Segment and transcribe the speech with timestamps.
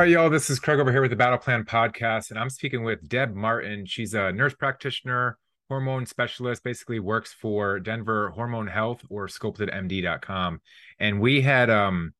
[0.00, 0.30] right, y'all.
[0.30, 3.34] This is Craig over here with the Battle Plan podcast, and I'm speaking with Deb
[3.34, 3.84] Martin.
[3.84, 5.36] She's a nurse practitioner,
[5.68, 10.62] hormone specialist, basically works for Denver Hormone Health or sculptedmd.com.
[10.98, 12.14] And we had um,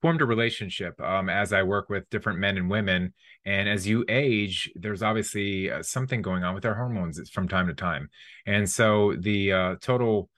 [0.00, 3.12] formed a relationship um, as I work with different men and women.
[3.44, 7.66] And as you age, there's obviously uh, something going on with our hormones from time
[7.66, 8.08] to time.
[8.46, 10.30] And so the uh, total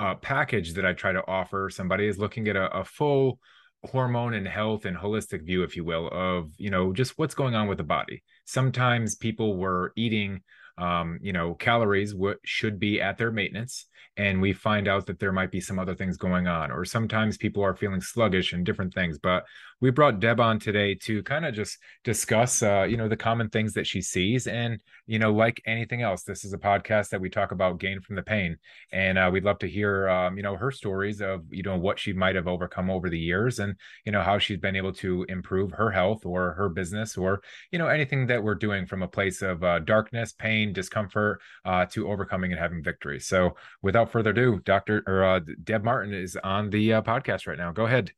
[0.00, 3.38] uh, package that I try to offer somebody is looking at a, a full
[3.84, 7.54] hormone and health and holistic view if you will of you know just what's going
[7.54, 10.40] on with the body sometimes people were eating
[10.78, 13.86] um, you know, calories what should be at their maintenance.
[14.16, 17.38] And we find out that there might be some other things going on, or sometimes
[17.38, 19.18] people are feeling sluggish and different things.
[19.18, 19.44] But
[19.82, 23.50] we brought Deb on today to kind of just discuss, uh, you know, the common
[23.50, 24.46] things that she sees.
[24.46, 28.00] And, you know, like anything else, this is a podcast that we talk about gain
[28.00, 28.56] from the pain.
[28.92, 31.98] And uh, we'd love to hear, um, you know, her stories of, you know, what
[31.98, 33.74] she might have overcome over the years and,
[34.06, 37.42] you know, how she's been able to improve her health or her business or,
[37.72, 41.84] you know, anything that we're doing from a place of uh, darkness, pain, discomfort uh,
[41.86, 43.18] to overcoming and having victory.
[43.18, 45.02] So, without further ado, Dr.
[45.08, 47.72] or uh, Deb Martin is on the uh, podcast right now.
[47.72, 48.12] Go ahead.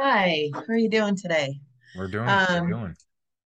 [0.00, 1.58] Hi, how are you doing today?
[1.96, 2.28] We're doing.
[2.28, 2.96] Um, doing.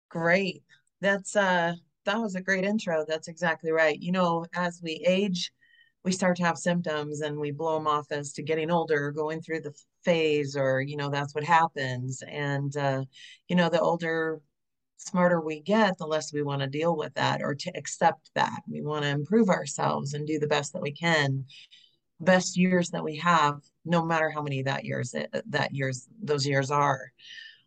[0.09, 0.63] Great.
[0.99, 3.05] That's uh, that was a great intro.
[3.07, 3.95] That's exactly right.
[3.99, 5.51] You know, as we age,
[6.03, 9.43] we start to have symptoms and we blow them off as to getting older, going
[9.43, 12.23] through the phase, or you know, that's what happens.
[12.27, 13.03] And uh,
[13.47, 14.41] you know, the older
[14.97, 18.59] smarter we get, the less we want to deal with that or to accept that.
[18.67, 21.45] We want to improve ourselves and do the best that we can.
[22.19, 25.15] Best years that we have, no matter how many that years
[25.47, 27.11] that years those years are.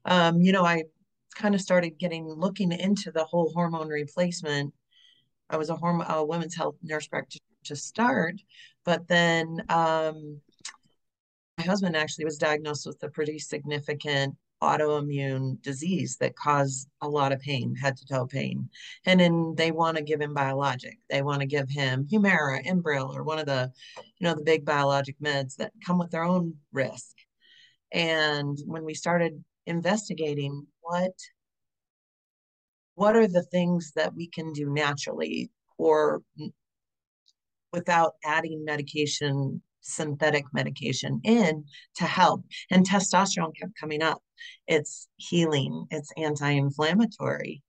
[0.05, 0.85] Um, you know, I
[1.35, 4.75] kind of started getting looking into the whole hormone replacement.
[5.49, 8.35] I was a hormone a women's health nurse practitioner to start,
[8.85, 10.41] but then um,
[11.59, 17.33] my husband actually was diagnosed with a pretty significant autoimmune disease that cause a lot
[17.33, 18.69] of pain, head to toe pain.
[19.05, 20.99] And then they want to give him biologic.
[21.11, 24.65] They want to give him Humira, Enbrel, or one of the, you know, the big
[24.65, 27.17] biologic meds that come with their own risk.
[27.93, 31.13] And when we started investigating what
[32.95, 36.53] what are the things that we can do naturally or mm,
[37.73, 41.65] without adding medication synthetic medication in
[41.97, 42.45] to help.
[42.71, 44.23] And testosterone kept coming up.
[44.67, 47.63] It's healing, it's anti inflammatory.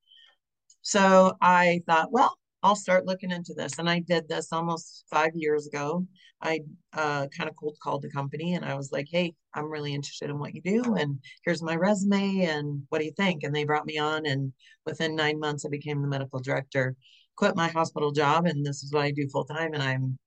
[0.81, 3.77] So I thought, well, I'll start looking into this.
[3.77, 6.07] And I did this almost five years ago.
[6.41, 6.61] I
[6.93, 10.29] uh, kind of cold called the company and I was like, hey, I'm really interested
[10.29, 10.95] in what you do.
[10.95, 12.45] And here's my resume.
[12.45, 13.43] And what do you think?
[13.43, 14.25] And they brought me on.
[14.25, 14.51] And
[14.85, 16.95] within nine months, I became the medical director,
[17.35, 18.45] quit my hospital job.
[18.45, 19.73] And this is what I do full time.
[19.73, 20.17] And I'm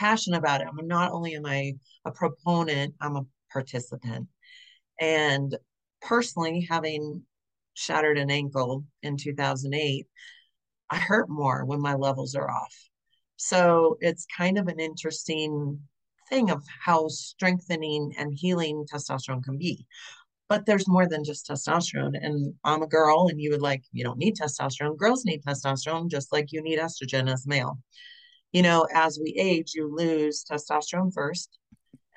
[0.00, 0.66] passionate about it.
[0.66, 1.74] I'm not only am I
[2.06, 4.28] a proponent, I'm a participant.
[4.98, 5.54] And
[6.00, 7.22] personally, having
[7.74, 10.06] shattered an ankle in 2008,
[10.88, 12.74] I hurt more when my levels are off.
[13.36, 15.78] So it's kind of an interesting
[16.30, 19.86] thing of how strengthening and healing testosterone can be.
[20.48, 22.16] But there's more than just testosterone.
[22.20, 24.96] And I'm a girl, and you would like, you don't need testosterone.
[24.96, 27.78] Girls need testosterone just like you need estrogen as male
[28.52, 31.58] you know, as we age, you lose testosterone first,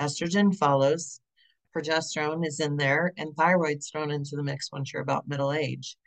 [0.01, 1.19] estrogen follows,
[1.75, 5.97] progesterone is in there, and thyroid's thrown into the mix once you're about middle age.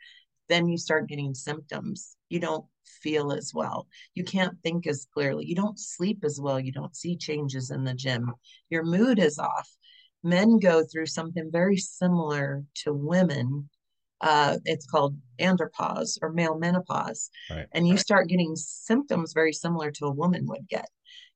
[0.49, 2.15] Then you start getting symptoms.
[2.29, 2.65] You don't
[3.01, 3.87] feel as well.
[4.15, 5.45] You can't think as clearly.
[5.45, 6.59] You don't sleep as well.
[6.59, 8.33] You don't see changes in the gym.
[8.69, 9.69] Your mood is off.
[10.23, 13.69] Men go through something very similar to women
[14.21, 17.29] uh, it's called andropause or male menopause.
[17.49, 17.67] Right.
[17.71, 20.89] And you start getting symptoms very similar to a woman would get.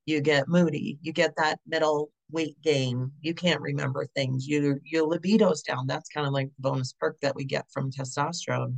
[0.05, 5.05] You get moody, you get that middle weight gain, you can't remember things, you your
[5.05, 5.85] libido's down.
[5.85, 8.77] That's kind of like the bonus perk that we get from testosterone.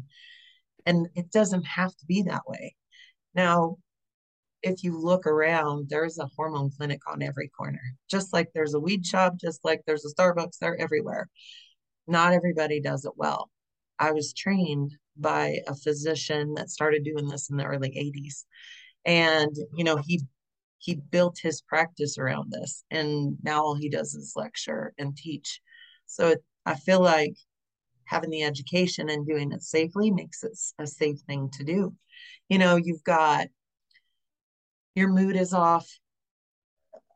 [0.85, 2.75] And it doesn't have to be that way.
[3.33, 3.77] Now,
[4.63, 8.79] if you look around, there's a hormone clinic on every corner, just like there's a
[8.79, 11.29] weed shop, just like there's a Starbucks, they're everywhere.
[12.07, 13.49] Not everybody does it well.
[14.03, 18.45] I was trained by a physician that started doing this in the early 80s.
[19.05, 20.21] And, you know, he
[20.79, 25.61] he built his practice around this and now all he does is lecture and teach.
[26.05, 27.35] So it, I feel like
[28.03, 31.95] having the education and doing it safely makes it a safe thing to do.
[32.49, 33.47] You know, you've got
[34.95, 35.87] your mood is off,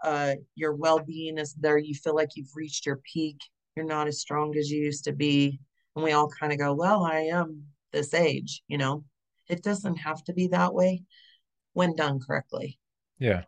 [0.02, 1.78] uh, your well being is there.
[1.78, 3.40] You feel like you've reached your peak.
[3.76, 5.60] You're not as strong as you used to be
[5.98, 9.04] and we all kind of go, well, I am this age, you know.
[9.50, 11.02] It doesn't have to be that way
[11.74, 12.78] when done correctly.
[13.18, 13.44] Yeah.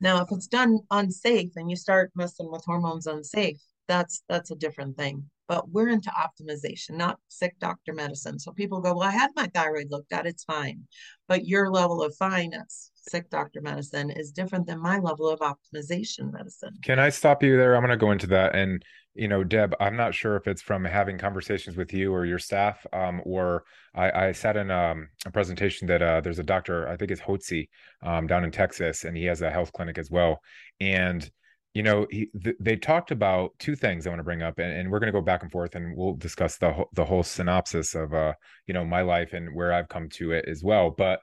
[0.00, 4.56] Now, if it's done unsafe and you start messing with hormones unsafe, that's that's a
[4.56, 5.28] different thing.
[5.46, 8.38] but we're into optimization, not sick doctor medicine.
[8.38, 10.86] So people go, Well, I had my thyroid looked at, it's fine.
[11.28, 12.52] But your level of fine
[12.94, 16.74] sick doctor medicine is different than my level of optimization medicine.
[16.82, 17.74] Can I stop you there?
[17.74, 18.54] I'm going to go into that.
[18.54, 18.82] And,
[19.14, 22.38] you know, Deb, I'm not sure if it's from having conversations with you or your
[22.38, 23.64] staff, um, or
[23.94, 27.20] I, I sat in um, a presentation that uh, there's a doctor, I think it's
[27.20, 27.68] Hotze
[28.02, 30.40] um, down in Texas, and he has a health clinic as well.
[30.80, 31.28] And
[31.74, 34.72] you know, he, th- they talked about two things I want to bring up, and,
[34.72, 37.22] and we're going to go back and forth, and we'll discuss the ho- the whole
[37.22, 38.32] synopsis of, uh,
[38.66, 40.90] you know, my life and where I've come to it as well.
[40.90, 41.20] But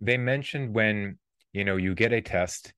[0.00, 1.18] they mentioned when
[1.52, 2.72] you know you get a test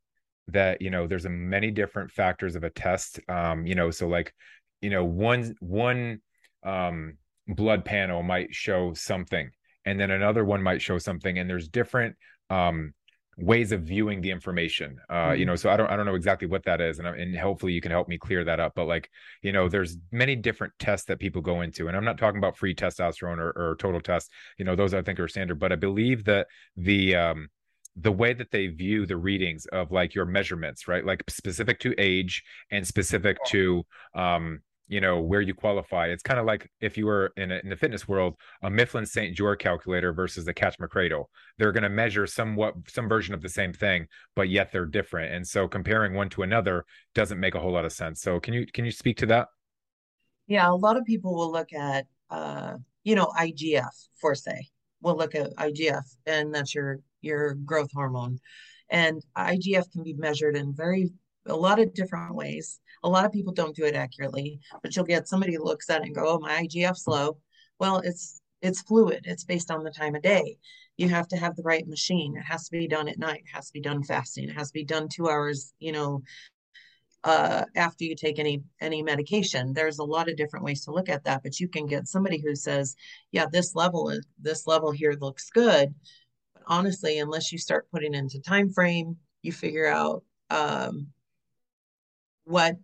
[0.48, 4.08] that you know there's a many different factors of a test, um, you know, so
[4.08, 4.34] like,
[4.80, 6.20] you know, one one
[6.64, 7.16] um
[7.48, 9.50] blood panel might show something,
[9.84, 12.16] and then another one might show something, and there's different
[12.50, 12.92] um
[13.38, 15.40] ways of viewing the information uh mm-hmm.
[15.40, 17.72] you know so i don't i don't know exactly what that is and, and hopefully
[17.72, 19.08] you can help me clear that up but like
[19.40, 22.58] you know there's many different tests that people go into and i'm not talking about
[22.58, 25.76] free testosterone or, or total test you know those i think are standard but i
[25.76, 26.46] believe that
[26.76, 27.48] the um
[27.96, 31.04] the way that they view the readings of like your measurements right?
[31.04, 33.84] Like specific to age and specific to
[34.14, 36.08] um you know where you qualify.
[36.08, 39.06] It's kind of like if you were in, a, in the fitness world a mifflin
[39.06, 41.24] st George calculator versus the Katch-McArdle
[41.56, 44.06] they're going to measure somewhat some version of the same thing
[44.36, 45.32] but yet they're different.
[45.34, 46.84] And so comparing one to another
[47.14, 48.20] doesn't make a whole lot of sense.
[48.20, 49.48] So can you can you speak to that?
[50.46, 52.74] Yeah a lot of people will look at uh
[53.04, 54.66] you know igf for say.
[55.00, 58.38] We'll look at igf and that's your your growth hormone
[58.90, 61.10] and igf can be measured in very
[61.46, 62.80] a lot of different ways.
[63.02, 66.06] A lot of people don't do it accurately, but you'll get somebody looks at it
[66.06, 67.38] and go, "Oh, my IGF's low."
[67.78, 69.22] Well, it's it's fluid.
[69.24, 70.56] It's based on the time of day.
[70.96, 72.36] You have to have the right machine.
[72.36, 73.42] It has to be done at night.
[73.46, 74.48] It has to be done fasting.
[74.48, 76.22] It has to be done two hours, you know,
[77.24, 79.72] uh, after you take any any medication.
[79.72, 82.38] There's a lot of different ways to look at that, but you can get somebody
[82.40, 82.94] who says,
[83.32, 85.94] "Yeah, this level is this level here looks good."
[86.66, 91.08] Honestly, unless you start putting into time frame, you figure out um,
[92.44, 92.76] what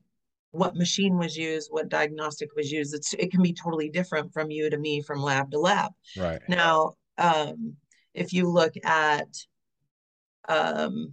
[0.51, 2.95] what machine was used, what diagnostic was used.
[2.95, 5.93] It's it can be totally different from you to me, from lab to lab.
[6.17, 6.41] Right.
[6.49, 7.77] Now, um,
[8.15, 9.29] if you look at
[10.49, 11.13] um,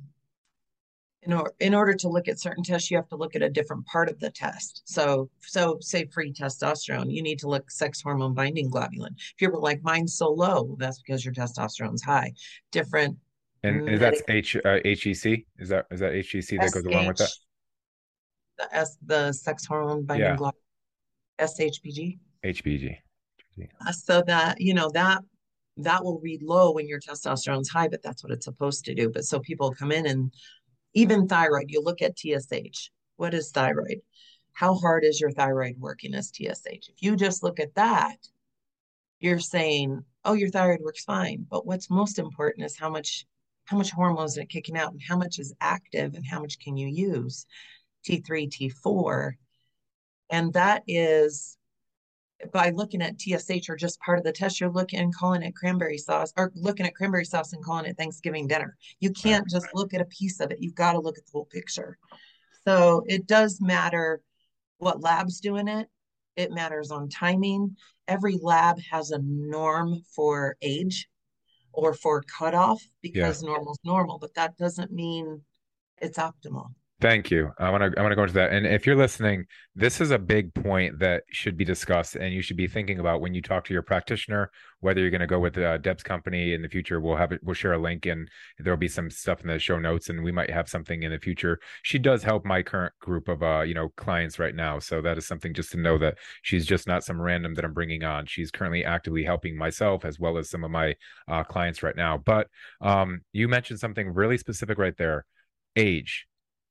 [1.26, 3.50] in, or, in order to look at certain tests, you have to look at a
[3.50, 4.84] different part of the test.
[4.86, 9.16] So, so say free testosterone, you need to look sex hormone binding globulin.
[9.18, 12.34] If you're like mine's so low, that's because your testosterone's high.
[12.72, 13.18] Different.
[13.64, 15.44] And is that H uh, HEC?
[15.58, 17.32] Is that is that HEC that goes along with that?
[18.58, 20.36] the S the sex hormone binding yeah.
[20.36, 20.54] globulin,
[21.40, 22.20] SHBG.
[22.46, 22.98] HBG.
[23.86, 25.24] Uh, so that you know that
[25.78, 29.10] that will read low when your testosterone's high, but that's what it's supposed to do.
[29.10, 30.32] But so people come in and
[30.96, 31.28] even mm-hmm.
[31.28, 32.90] thyroid, you look at TSH.
[33.18, 34.02] What is thyroid?
[34.54, 36.90] How hard is your thyroid working as TSH?
[36.90, 38.18] If you just look at that,
[39.20, 41.46] you're saying, oh, your thyroid works fine.
[41.50, 43.26] But what's most important is how much
[43.66, 46.78] how much hormones are kicking out and how much is active and how much can
[46.78, 47.48] you use.
[48.08, 49.32] T3, T4.
[50.30, 51.58] And that is
[52.52, 55.56] by looking at TSH or just part of the test, you're looking and calling it
[55.56, 58.76] cranberry sauce or looking at cranberry sauce and calling it Thanksgiving dinner.
[59.00, 60.58] You can't just look at a piece of it.
[60.60, 61.98] You've got to look at the whole picture.
[62.68, 64.22] So it does matter
[64.78, 65.88] what lab's doing it.
[66.36, 67.78] It matters on timing.
[68.08, 71.08] Every lab has a norm for age
[71.72, 73.50] or for cutoff because yeah.
[73.50, 75.42] normal's normal, but that doesn't mean
[76.02, 76.72] it's optimal.
[77.02, 77.52] Thank you.
[77.60, 78.54] I want to I want to go into that.
[78.54, 82.42] And if you're listening, this is a big point that should be discussed, and you
[82.42, 84.50] should be thinking about when you talk to your practitioner.
[84.80, 87.34] Whether you're going to go with uh, Deb's company in the future, we'll have.
[87.44, 90.32] We'll share a link, and there'll be some stuff in the show notes, and we
[90.32, 91.60] might have something in the future.
[91.84, 95.18] She does help my current group of uh you know clients right now, so that
[95.18, 98.26] is something just to know that she's just not some random that I'm bringing on.
[98.26, 100.96] She's currently actively helping myself as well as some of my
[101.28, 102.18] uh, clients right now.
[102.18, 102.48] But
[102.80, 105.26] um, you mentioned something really specific right there,
[105.76, 106.26] age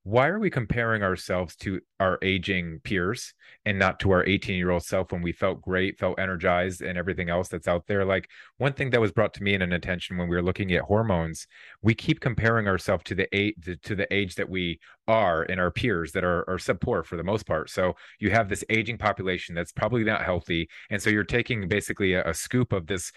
[0.05, 3.33] why are we comparing ourselves to our aging peers
[3.65, 6.99] and not to our 18 year old self when we felt great felt energized and
[6.99, 8.05] everything else that's out there.
[8.05, 10.73] Like one thing that was brought to me in an attention when we were looking
[10.73, 11.47] at hormones
[11.81, 15.71] we keep comparing ourselves to the age to the age that we are in our
[15.71, 17.69] peers that are, are sub poor for the most part.
[17.71, 22.15] So you have this aging population that's probably not healthy and so you're taking basically
[22.15, 23.13] a, a scoop of this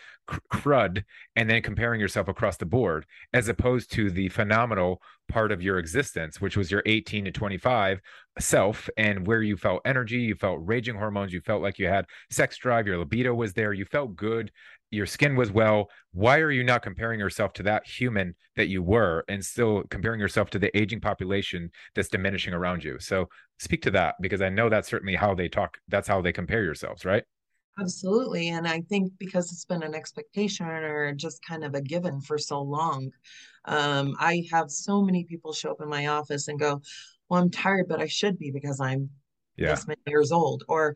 [0.51, 1.03] crud
[1.35, 5.77] and then comparing yourself across the board as opposed to the phenomenal part of your
[5.77, 8.01] existence which was your 18 to 25
[8.39, 12.05] self and where you felt energy, you felt raging hormones, you felt like you had
[12.29, 14.51] sex drive, your libido was there, you felt good,
[14.91, 15.89] your skin was well.
[16.13, 20.19] Why are you not comparing yourself to that human that you were and still comparing
[20.19, 22.99] yourself to the aging population that's diminishing around you?
[22.99, 23.27] So
[23.59, 26.63] speak to that because I know that's certainly how they talk, that's how they compare
[26.63, 27.23] yourselves, right?
[27.79, 28.49] Absolutely.
[28.49, 32.39] And I think because it's been an expectation or just kind of a given for
[32.39, 33.11] so long,
[33.65, 36.81] um, I have so many people show up in my office and go,
[37.29, 39.09] Well, I'm tired, but I should be because I'm
[39.57, 39.71] yeah.
[39.71, 40.63] this many years old.
[40.67, 40.95] Or,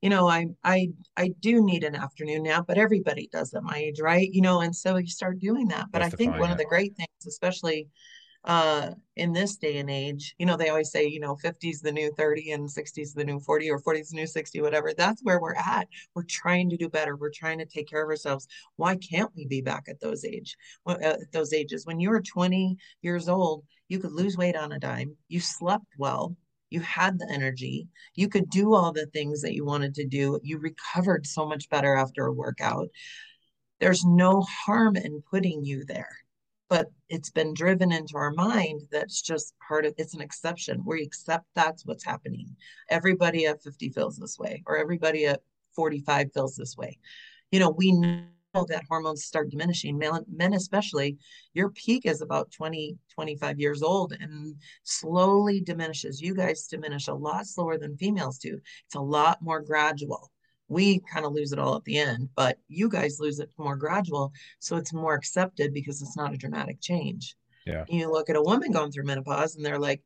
[0.00, 3.76] you know, I I I do need an afternoon nap, but everybody does at my
[3.76, 4.28] age, right?
[4.30, 5.86] You know, and so you start doing that.
[5.90, 7.88] But That's I think one of the great things, especially
[8.44, 11.92] uh in this day and age you know they always say you know 50's the
[11.92, 15.40] new 30 and 60's the new 40 or 40's the new 60 whatever that's where
[15.40, 18.96] we're at we're trying to do better we're trying to take care of ourselves why
[18.96, 20.56] can't we be back at those age
[20.86, 24.72] uh, at those ages when you were 20 years old you could lose weight on
[24.72, 25.16] a dime.
[25.28, 26.36] You slept well.
[26.70, 27.88] You had the energy.
[28.14, 30.38] You could do all the things that you wanted to do.
[30.42, 32.88] You recovered so much better after a workout.
[33.80, 36.16] There's no harm in putting you there
[36.70, 40.80] but it's been driven into our mind that's just part of it's an exception.
[40.86, 42.54] We accept that's what's happening.
[42.88, 45.42] Everybody at 50 feels this way or everybody at
[45.74, 46.96] 45 feels this way.
[47.50, 47.90] You know we
[48.52, 51.16] that hormones start diminishing men, men especially
[51.54, 57.14] your peak is about 20 25 years old and slowly diminishes you guys diminish a
[57.14, 60.30] lot slower than females do it's a lot more gradual
[60.70, 63.74] we kind of lose it all at the end, but you guys lose it more
[63.74, 64.32] gradual.
[64.60, 67.34] So it's more accepted because it's not a dramatic change.
[67.66, 67.84] Yeah.
[67.88, 70.00] You look at a woman going through menopause and they're like,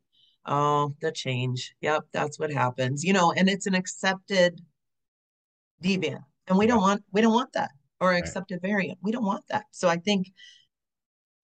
[0.47, 1.75] oh, the change.
[1.83, 3.05] Yep, that's what happens.
[3.05, 4.59] You know, and it's an accepted
[5.83, 6.25] deviant.
[6.49, 6.73] And we yeah.
[6.73, 7.71] don't want we don't want that
[8.05, 8.19] or right.
[8.19, 8.99] accepted variant.
[9.03, 9.65] We don't want that.
[9.71, 10.31] So I think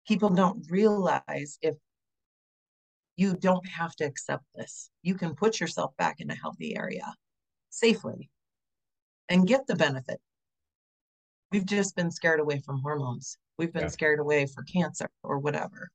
[0.07, 1.75] people don't realize if
[3.15, 4.89] you don't have to accept this.
[5.01, 7.05] You can put yourself back in a healthy area
[7.69, 8.29] safely
[9.29, 10.19] and get the benefit.
[11.51, 13.37] We've just been scared away from hormones.
[13.57, 13.89] We've been yeah.
[13.89, 15.89] scared away for cancer or whatever.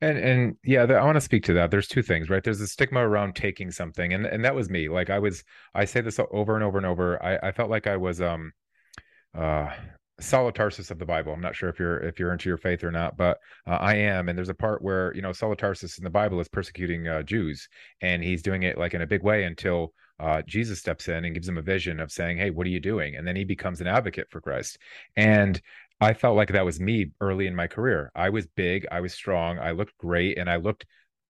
[0.00, 1.70] And and yeah, I want to speak to that.
[1.70, 2.42] There's two things, right?
[2.42, 4.88] There's a stigma around taking something, and and that was me.
[4.88, 7.22] Like I was, I say this over and over and over.
[7.22, 8.52] I I felt like I was um,
[9.34, 9.70] uh,
[10.20, 10.54] Saul of
[10.98, 11.32] the Bible.
[11.32, 13.94] I'm not sure if you're if you're into your faith or not, but uh, I
[13.94, 14.28] am.
[14.28, 17.68] And there's a part where you know Tarsus in the Bible is persecuting uh, Jews,
[18.00, 21.34] and he's doing it like in a big way until uh, Jesus steps in and
[21.34, 23.16] gives him a vision of saying, Hey, what are you doing?
[23.16, 24.78] And then he becomes an advocate for Christ.
[25.16, 25.60] And
[26.00, 28.10] I felt like that was me early in my career.
[28.14, 30.86] I was big, I was strong, I looked great, and I looked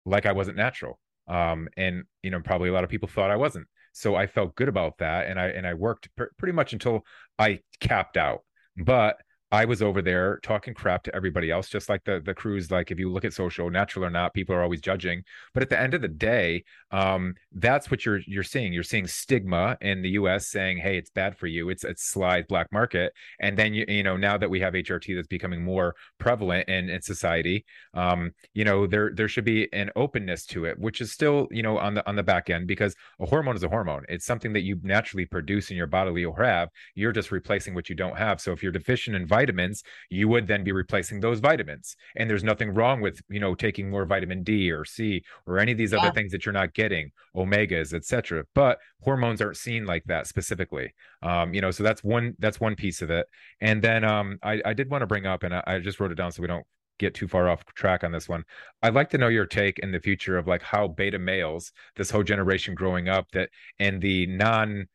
[0.06, 1.00] like I wasn't natural.
[1.28, 3.68] Um, and you know, probably a lot of people thought I wasn't.
[3.92, 7.04] So I felt good about that, and I and I worked pr- pretty much until
[7.40, 8.44] I capped out.
[8.78, 9.18] But
[9.52, 12.70] I was over there talking crap to everybody else, just like the the crews.
[12.70, 15.24] Like if you look at social, natural or not, people are always judging.
[15.54, 18.74] But at the end of the day, um, that's what you're you're seeing.
[18.74, 20.48] You're seeing stigma in the U.S.
[20.48, 21.70] saying, "Hey, it's bad for you.
[21.70, 25.16] It's it's slide black market." And then you you know now that we have HRT
[25.16, 29.92] that's becoming more prevalent in in society, um, you know there there should be an
[29.96, 32.96] openness to it, which is still you know on the on the back end because
[33.22, 34.04] a hormone is a hormone.
[34.10, 36.68] It's something that you naturally produce in your body or have.
[36.96, 38.42] You're just replacing what you don't have.
[38.42, 41.96] So if you're deficient in vitamins, you would then be replacing those vitamins.
[42.16, 45.72] And there's nothing wrong with, you know, taking more vitamin D or C or any
[45.74, 46.00] of these yeah.
[46.00, 48.46] other things that you're not getting, omegas, etc.
[48.54, 50.94] But hormones aren't seen like that specifically.
[51.22, 53.28] Um, you know, so that's one that's one piece of it.
[53.62, 56.12] And then um I, I did want to bring up, and I, I just wrote
[56.12, 56.66] it down so we don't
[57.00, 58.44] get too far off track on this one.
[58.82, 62.10] I'd like to know your take in the future of like how beta males, this
[62.10, 64.88] whole generation growing up, that and the non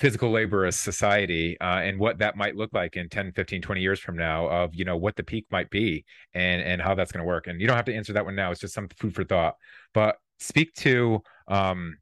[0.00, 4.00] physical laborist society uh, and what that might look like in 10 15 20 years
[4.00, 7.22] from now of you know what the peak might be and and how that's going
[7.22, 7.46] to work.
[7.46, 9.56] And you don't have to answer that one now it's just some food for thought.
[9.92, 11.98] But speak to um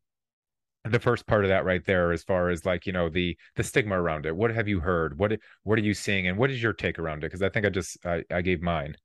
[0.84, 3.64] the first part of that right there as far as like you know the the
[3.64, 4.36] stigma around it.
[4.36, 5.18] What have you heard?
[5.18, 6.28] What what are you seeing?
[6.28, 7.32] And what is your take around it?
[7.32, 8.96] Because i think i just I, I gave mine.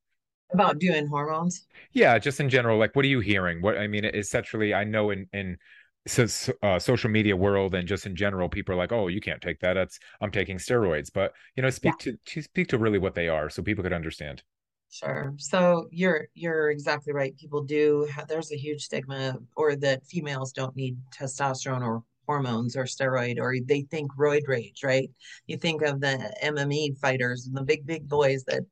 [0.52, 1.66] About doing hormones?
[1.92, 3.60] Yeah just in general like what are you hearing?
[3.60, 5.58] What i mean essentially i know in in
[6.06, 9.40] so, uh, social media world and just in general, people are like, "Oh, you can't
[9.40, 9.74] take that.
[9.74, 12.12] That's I'm taking steroids." But you know, speak yeah.
[12.12, 14.42] to, to speak to really what they are, so people could understand.
[14.90, 15.34] Sure.
[15.38, 17.36] So you're you're exactly right.
[17.36, 18.06] People do.
[18.14, 23.38] Have, there's a huge stigma, or that females don't need testosterone or hormones or steroid,
[23.38, 24.84] or they think roid rage.
[24.84, 25.10] Right?
[25.46, 28.62] You think of the MMA fighters and the big big boys that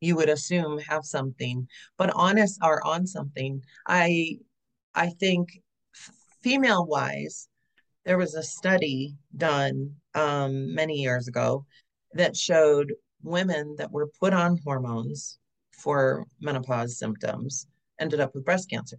[0.00, 1.66] you would assume have something,
[1.96, 3.62] but honest are on something.
[3.86, 4.38] I
[4.94, 5.60] I think
[6.46, 7.48] female wise,
[8.04, 11.66] there was a study done um, many years ago
[12.12, 15.40] that showed women that were put on hormones
[15.72, 17.66] for menopause symptoms
[17.98, 18.98] ended up with breast cancer.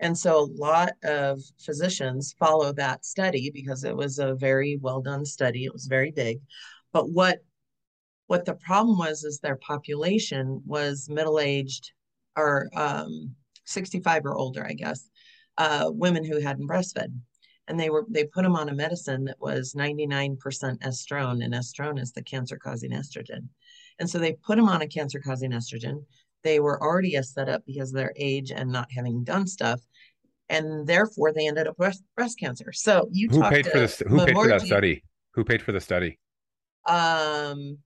[0.00, 5.00] And so a lot of physicians follow that study because it was a very well
[5.00, 5.66] done study.
[5.66, 6.40] It was very big.
[6.92, 7.38] But what
[8.26, 11.92] what the problem was is their population was middle aged
[12.36, 15.08] or um, 65 or older, I guess,
[15.58, 17.12] uh, women who hadn't breastfed.
[17.66, 21.98] And they were they put them on a medicine that was 99% estrone, and estrone
[21.98, 23.48] is the cancer causing estrogen.
[23.98, 26.04] And so they put them on a cancer causing estrogen.
[26.42, 29.80] They were already a setup because of their age and not having done stuff.
[30.50, 32.70] And therefore they ended up with breast cancer.
[32.72, 35.02] So you who paid for this who paid for that study?
[35.32, 36.18] Who paid for the study?
[36.86, 37.78] Um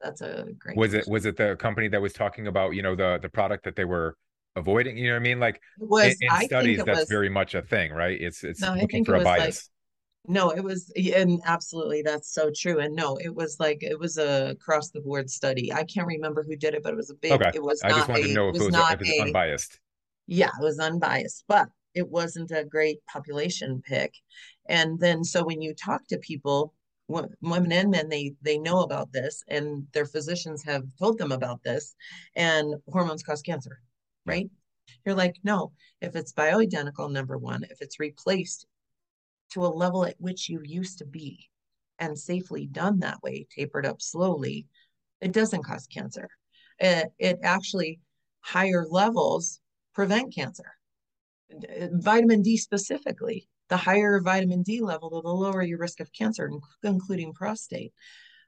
[0.00, 1.10] that's a great was question.
[1.10, 3.76] it was it the company that was talking about, you know, the the product that
[3.76, 4.16] they were
[4.56, 4.96] avoiding?
[4.96, 5.40] You know what I mean?
[5.40, 8.20] Like was, in, in studies, that's was, very much a thing, right?
[8.20, 9.44] It's it's no, looking for a bias.
[10.26, 12.80] Like, no, it was, and absolutely, that's so true.
[12.80, 15.72] And no, it was like it was a across the board study.
[15.72, 17.32] I can't remember who did it, but it was a big.
[17.32, 17.52] Okay.
[17.54, 17.80] It was.
[17.82, 19.78] I just wanted a, to know if it was, not it was a, unbiased.
[20.26, 24.14] Yeah, it was unbiased, but it wasn't a great population pick.
[24.68, 26.74] And then, so when you talk to people,
[27.08, 31.62] women and men, they they know about this, and their physicians have told them about
[31.62, 31.94] this,
[32.34, 33.80] and hormones cause cancer,
[34.26, 34.50] right?
[35.04, 38.66] You're like, no, if it's bioidentical, number one, if it's replaced
[39.52, 41.48] to a level at which you used to be
[41.98, 44.66] and safely done that way, tapered up slowly,
[45.20, 46.28] it doesn't cause cancer.
[46.78, 48.00] It, it actually,
[48.40, 49.60] higher levels
[49.94, 50.72] prevent cancer.
[51.92, 56.50] Vitamin D specifically, the higher vitamin D level, the lower your risk of cancer,
[56.82, 57.92] including prostate.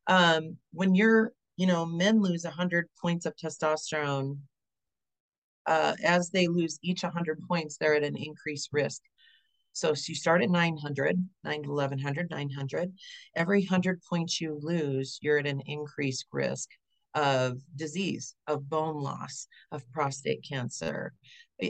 [0.07, 4.39] Um, when you're, you know, men lose 100 points of testosterone,
[5.69, 9.03] uh, as they lose each 100 points, they're at an increased risk
[9.79, 12.93] so, so you start at 900, 9 to 1100, 900.
[13.37, 16.69] Every 100 points you lose, you're at an increased risk
[17.15, 21.13] of disease, of bone loss, of prostate cancer,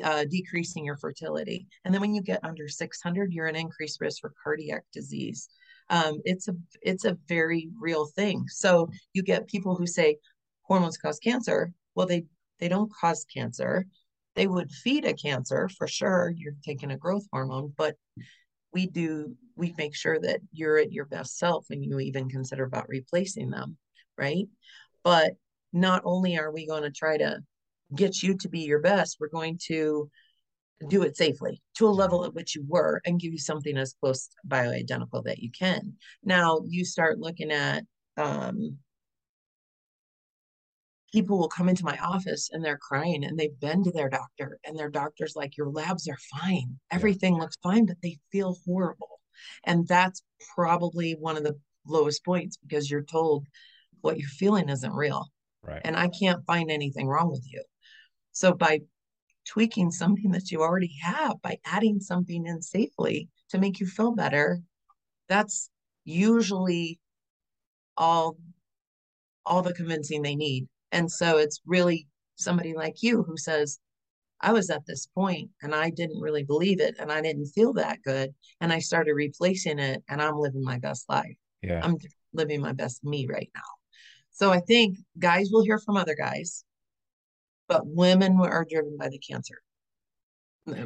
[0.02, 1.66] uh, decreasing your fertility.
[1.84, 5.50] And then when you get under 600, you're an increased risk for cardiac disease.
[5.90, 8.46] Um, it's a it's a very real thing.
[8.48, 10.16] So you get people who say
[10.62, 11.74] hormones cause cancer.
[11.94, 12.24] Well, they
[12.58, 13.86] they don't cause cancer
[14.38, 16.32] they would feed a cancer for sure.
[16.36, 17.96] You're taking a growth hormone, but
[18.72, 22.62] we do we make sure that you're at your best self and you even consider
[22.62, 23.76] about replacing them,
[24.16, 24.46] right?
[25.02, 25.32] But
[25.72, 27.40] not only are we going to try to
[27.96, 30.08] get you to be your best, we're going to
[30.86, 33.96] do it safely to a level at which you were and give you something as
[34.00, 35.94] close bioidentical that you can.
[36.22, 37.82] Now you start looking at
[38.16, 38.78] um,
[41.12, 44.58] people will come into my office and they're crying and they've been to their doctor
[44.64, 46.78] and their doctor's like your labs are fine.
[46.90, 49.20] Everything looks fine but they feel horrible.
[49.64, 50.22] And that's
[50.54, 53.46] probably one of the lowest points because you're told
[54.00, 55.26] what you're feeling isn't real
[55.62, 55.80] right.
[55.84, 57.62] and i can't find anything wrong with you.
[58.32, 58.80] So by
[59.48, 64.12] tweaking something that you already have by adding something in safely to make you feel
[64.12, 64.60] better
[65.28, 65.70] that's
[66.04, 66.98] usually
[67.96, 68.36] all
[69.46, 73.78] all the convincing they need and so it's really somebody like you who says,
[74.40, 77.72] I was at this point and I didn't really believe it and I didn't feel
[77.74, 78.32] that good.
[78.60, 81.36] And I started replacing it and I'm living my best life.
[81.62, 81.80] Yeah.
[81.82, 81.96] I'm
[82.32, 83.62] living my best me right now.
[84.30, 86.64] So I think guys will hear from other guys,
[87.66, 89.60] but women are driven by the cancer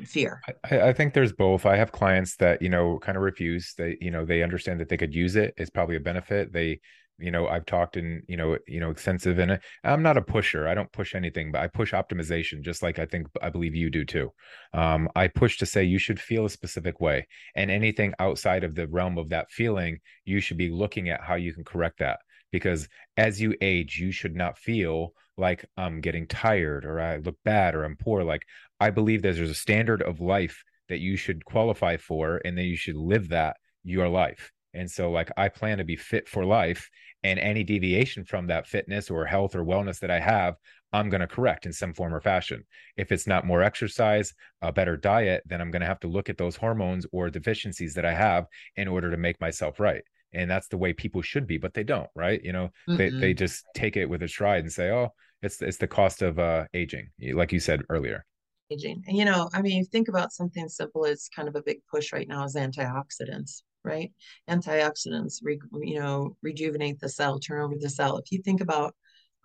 [0.04, 0.40] fear.
[0.70, 1.66] I, I, think there's both.
[1.66, 3.74] I have clients that, you know, kind of refuse.
[3.76, 5.54] They, you know, they understand that they could use it.
[5.56, 6.52] It's probably a benefit.
[6.52, 6.80] They
[7.18, 10.66] you know i've talked in you know you know extensive and i'm not a pusher
[10.66, 13.90] i don't push anything but i push optimization just like i think i believe you
[13.90, 14.30] do too.
[14.72, 18.74] Um, i push to say you should feel a specific way and anything outside of
[18.74, 22.20] the realm of that feeling you should be looking at how you can correct that
[22.50, 27.36] because as you age you should not feel like i'm getting tired or i look
[27.44, 28.42] bad or i'm poor like
[28.80, 32.64] i believe that there's a standard of life that you should qualify for and then
[32.64, 36.44] you should live that your life and so, like, I plan to be fit for
[36.44, 36.88] life.
[37.24, 40.56] And any deviation from that fitness or health or wellness that I have,
[40.92, 42.64] I'm going to correct in some form or fashion.
[42.96, 46.28] If it's not more exercise, a better diet, then I'm going to have to look
[46.28, 50.02] at those hormones or deficiencies that I have in order to make myself right.
[50.32, 52.42] And that's the way people should be, but they don't, right?
[52.42, 52.96] You know, mm-hmm.
[52.96, 55.10] they, they just take it with a stride and say, oh,
[55.42, 58.24] it's it's the cost of uh, aging, like you said earlier.
[58.70, 61.04] Aging, you know, I mean, think about something simple.
[61.04, 64.12] It's kind of a big push right now is antioxidants, right?
[64.48, 68.18] Antioxidants, re, you know, rejuvenate the cell, turn over the cell.
[68.18, 68.94] If you think about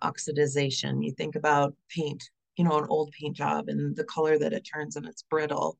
[0.02, 2.22] oxidization, you think about paint,
[2.56, 5.78] you know, an old paint job and the color that it turns and it's brittle,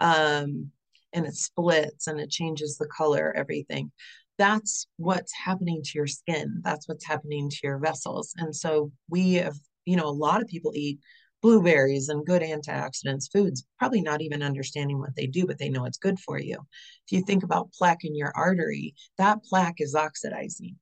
[0.00, 0.70] um,
[1.12, 3.90] and it splits and it changes the color, everything.
[4.36, 6.60] That's what's happening to your skin.
[6.64, 8.34] That's what's happening to your vessels.
[8.36, 10.98] And so we have, you know, a lot of people eat
[11.44, 15.84] blueberries and good antioxidants foods, probably not even understanding what they do, but they know
[15.84, 16.56] it's good for you.
[17.06, 20.76] If you think about plaque in your artery, that plaque is oxidizing.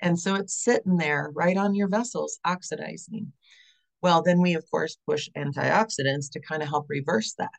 [0.00, 3.32] And so it's sitting there right on your vessels, oxidizing.
[4.02, 7.52] Well, then we, of course, push antioxidants to kind of help reverse that.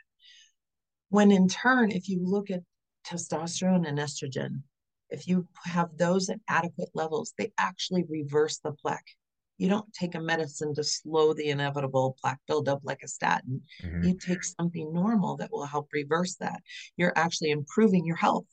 [1.07, 2.63] When in turn, if you look at
[3.07, 4.63] testosterone and estrogen,
[5.09, 9.15] if you have those at adequate levels, they actually reverse the plaque.
[9.57, 13.61] You don't take a medicine to slow the inevitable plaque buildup like a statin.
[13.83, 14.03] Mm-hmm.
[14.03, 16.61] You take something normal that will help reverse that.
[16.97, 18.45] You're actually improving your health.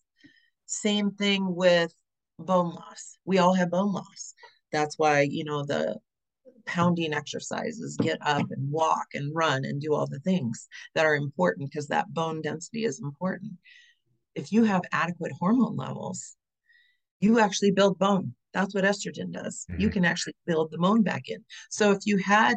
[0.67, 1.93] Same thing with
[2.39, 3.19] bone loss.
[3.25, 4.35] We all have bone loss.
[4.73, 5.99] That's why, you know, the
[6.67, 11.17] pounding exercises, get up and walk and run and do all the things that are
[11.17, 13.53] important because that bone density is important.
[14.35, 16.37] If you have adequate hormone levels,
[17.21, 18.35] you actually build bone.
[18.53, 19.67] That's what estrogen does.
[19.71, 19.81] Mm-hmm.
[19.81, 21.45] You can actually build the bone back in.
[21.71, 22.57] So if you had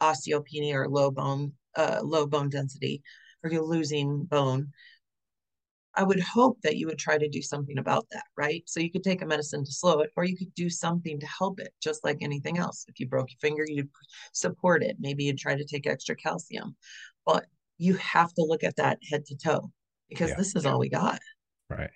[0.00, 3.02] osteopenia or low bone, uh, low bone density,
[3.42, 4.72] or you're losing bone,
[5.96, 8.62] I would hope that you would try to do something about that, right?
[8.66, 11.26] So you could take a medicine to slow it, or you could do something to
[11.26, 12.84] help it, just like anything else.
[12.88, 13.90] If you broke your finger, you'd
[14.32, 14.96] support it.
[14.98, 16.74] Maybe you'd try to take extra calcium.
[17.24, 17.46] But
[17.78, 19.70] you have to look at that head to toe
[20.08, 20.36] because yeah.
[20.36, 21.20] this is all we got.
[21.70, 21.90] Right.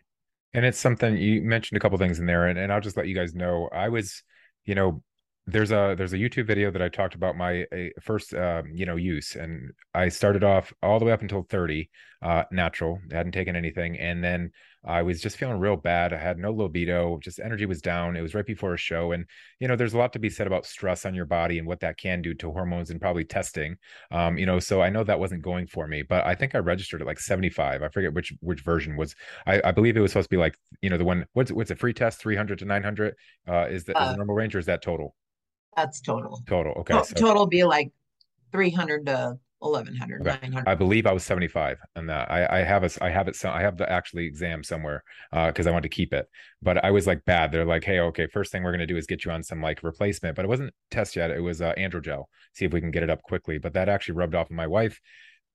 [0.54, 3.06] And it's something you mentioned a couple things in there, and, and I'll just let
[3.06, 3.68] you guys know.
[3.72, 4.22] I was,
[4.64, 5.02] you know,
[5.46, 7.66] there's a there's a YouTube video that I talked about my
[8.02, 11.88] first um, you know use, and I started off all the way up until 30,
[12.22, 14.50] uh, natural, hadn't taken anything, and then
[14.84, 16.12] I was just feeling real bad.
[16.12, 18.16] I had no libido, just energy was down.
[18.16, 19.26] It was right before a show, and
[19.60, 21.80] you know, there's a lot to be said about stress on your body and what
[21.80, 23.76] that can do to hormones and probably testing.
[24.10, 26.58] Um, you know, so I know that wasn't going for me, but I think I
[26.58, 27.82] registered at like 75.
[27.82, 29.14] I forget which which version was.
[29.46, 31.70] I, I believe it was supposed to be like you know the one what's what's
[31.70, 33.14] a free test 300 to 900
[33.48, 35.14] uh, is the, uh, is the normal range or is that total?
[35.76, 36.42] That's total.
[36.46, 36.72] Total.
[36.78, 37.02] Okay.
[37.04, 37.92] So, total be like
[38.52, 40.38] 300 to 1100, okay.
[40.42, 40.68] 900.
[40.68, 42.30] I believe I was 75 and that.
[42.30, 43.36] I, I have a, I have it.
[43.36, 46.26] So I have the actually exam somewhere uh, cause I wanted to keep it,
[46.62, 47.50] but I was like bad.
[47.50, 48.26] They're like, Hey, okay.
[48.26, 50.48] First thing we're going to do is get you on some like replacement, but it
[50.48, 51.30] wasn't test yet.
[51.30, 52.24] It was uh, androgel.
[52.54, 53.58] See if we can get it up quickly.
[53.58, 55.00] But that actually rubbed off on my wife.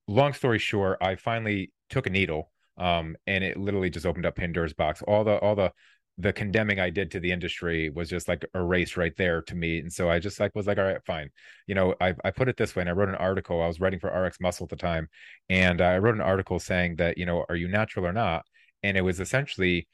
[0.08, 4.36] Long story short, I finally took a needle um, and it literally just opened up
[4.36, 5.02] Pandora's box.
[5.02, 5.72] All the, all the,
[6.18, 9.80] the condemning I did to the industry was just like erased right there to me.
[9.80, 11.30] And so I just like was like, all right, fine.
[11.66, 13.62] You know, I, I put it this way and I wrote an article.
[13.62, 15.10] I was writing for RX Muscle at the time.
[15.50, 18.46] And I wrote an article saying that, you know, are you natural or not?
[18.84, 19.88] And it was essentially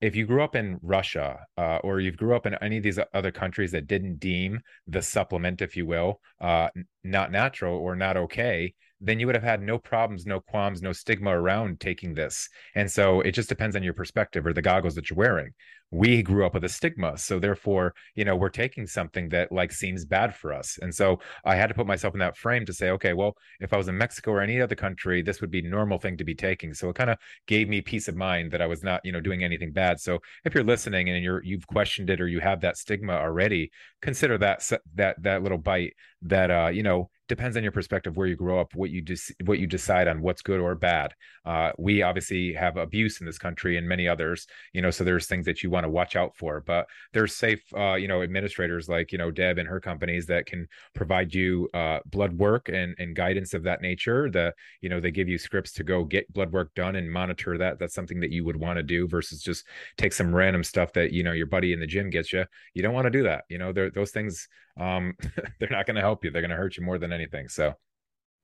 [0.00, 2.98] if you grew up in Russia uh, or you've grew up in any of these
[3.14, 6.68] other countries that didn't deem the supplement, if you will, uh,
[7.02, 10.92] not natural or not okay, then you would have had no problems, no qualms, no
[10.92, 12.48] stigma around taking this.
[12.74, 15.52] And so it just depends on your perspective or the goggles that you're wearing.
[15.90, 17.16] We grew up with a stigma.
[17.16, 20.78] So therefore, you know, we're taking something that like seems bad for us.
[20.82, 23.72] And so I had to put myself in that frame to say, okay, well, if
[23.72, 26.34] I was in Mexico or any other country, this would be normal thing to be
[26.34, 26.74] taking.
[26.74, 29.20] So it kind of gave me peace of mind that I was not, you know,
[29.20, 30.00] doing anything bad.
[30.00, 33.70] So if you're listening and you're you've questioned it or you have that stigma already,
[34.02, 38.26] consider that that that little bite that uh, you know, depends on your perspective where
[38.26, 41.12] you grow up what you just what you decide on what's good or bad
[41.44, 45.26] uh, we obviously have abuse in this country and many others you know so there's
[45.26, 48.88] things that you want to watch out for but there's safe uh, you know administrators
[48.88, 52.94] like you know deb and her companies that can provide you uh, blood work and,
[52.98, 56.32] and guidance of that nature the you know they give you scripts to go get
[56.32, 59.42] blood work done and monitor that that's something that you would want to do versus
[59.42, 59.64] just
[59.96, 62.82] take some random stuff that you know your buddy in the gym gets you you
[62.82, 65.14] don't want to do that you know those things um,
[65.58, 66.30] they're not going to help you.
[66.30, 67.48] They're going to hurt you more than anything.
[67.48, 67.74] So,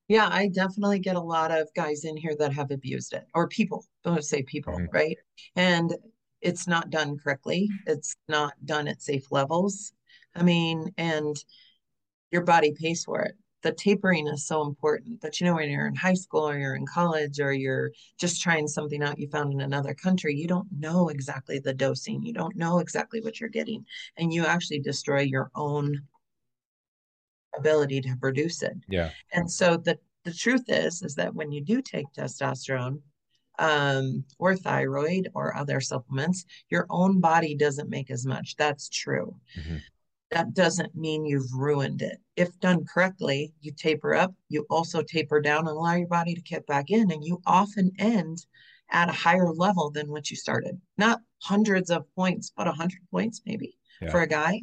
[0.07, 3.47] yeah, I definitely get a lot of guys in here that have abused it, or
[3.47, 3.85] people.
[4.03, 4.95] Don't say people, mm-hmm.
[4.95, 5.17] right?
[5.55, 5.93] And
[6.43, 7.69] it's not done correctly.
[7.71, 7.93] Mm-hmm.
[7.93, 9.93] It's not done at safe levels.
[10.35, 11.35] I mean, and
[12.31, 13.35] your body pays for it.
[13.61, 15.21] The tapering is so important.
[15.21, 18.41] But you know, when you're in high school or you're in college or you're just
[18.41, 22.21] trying something out you found in another country, you don't know exactly the dosing.
[22.23, 23.85] You don't know exactly what you're getting.
[24.17, 26.01] And you actually destroy your own
[27.55, 28.75] ability to produce it.
[28.89, 29.11] Yeah.
[29.31, 32.99] And so the the truth is is that when you do take testosterone
[33.59, 38.55] um, or thyroid or other supplements, your own body doesn't make as much.
[38.57, 39.35] That's true.
[39.57, 39.77] Mm-hmm.
[40.31, 42.17] That doesn't mean you've ruined it.
[42.35, 46.41] If done correctly, you taper up, you also taper down and allow your body to
[46.41, 48.45] get back in, and you often end
[48.91, 50.79] at a higher level than what you started.
[50.97, 54.09] Not hundreds of points, but a hundred points maybe yeah.
[54.09, 54.61] for a guy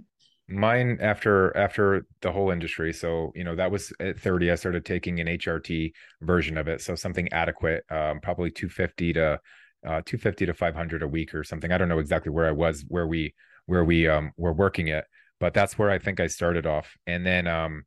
[0.51, 4.85] mine after after the whole industry so you know that was at 30 i started
[4.85, 9.41] taking an hrt version of it so something adequate um, probably 250 to
[9.87, 12.85] uh, 250 to 500 a week or something i don't know exactly where i was
[12.89, 13.35] where we
[13.67, 15.05] where we um were working it
[15.39, 17.85] but that's where i think i started off and then um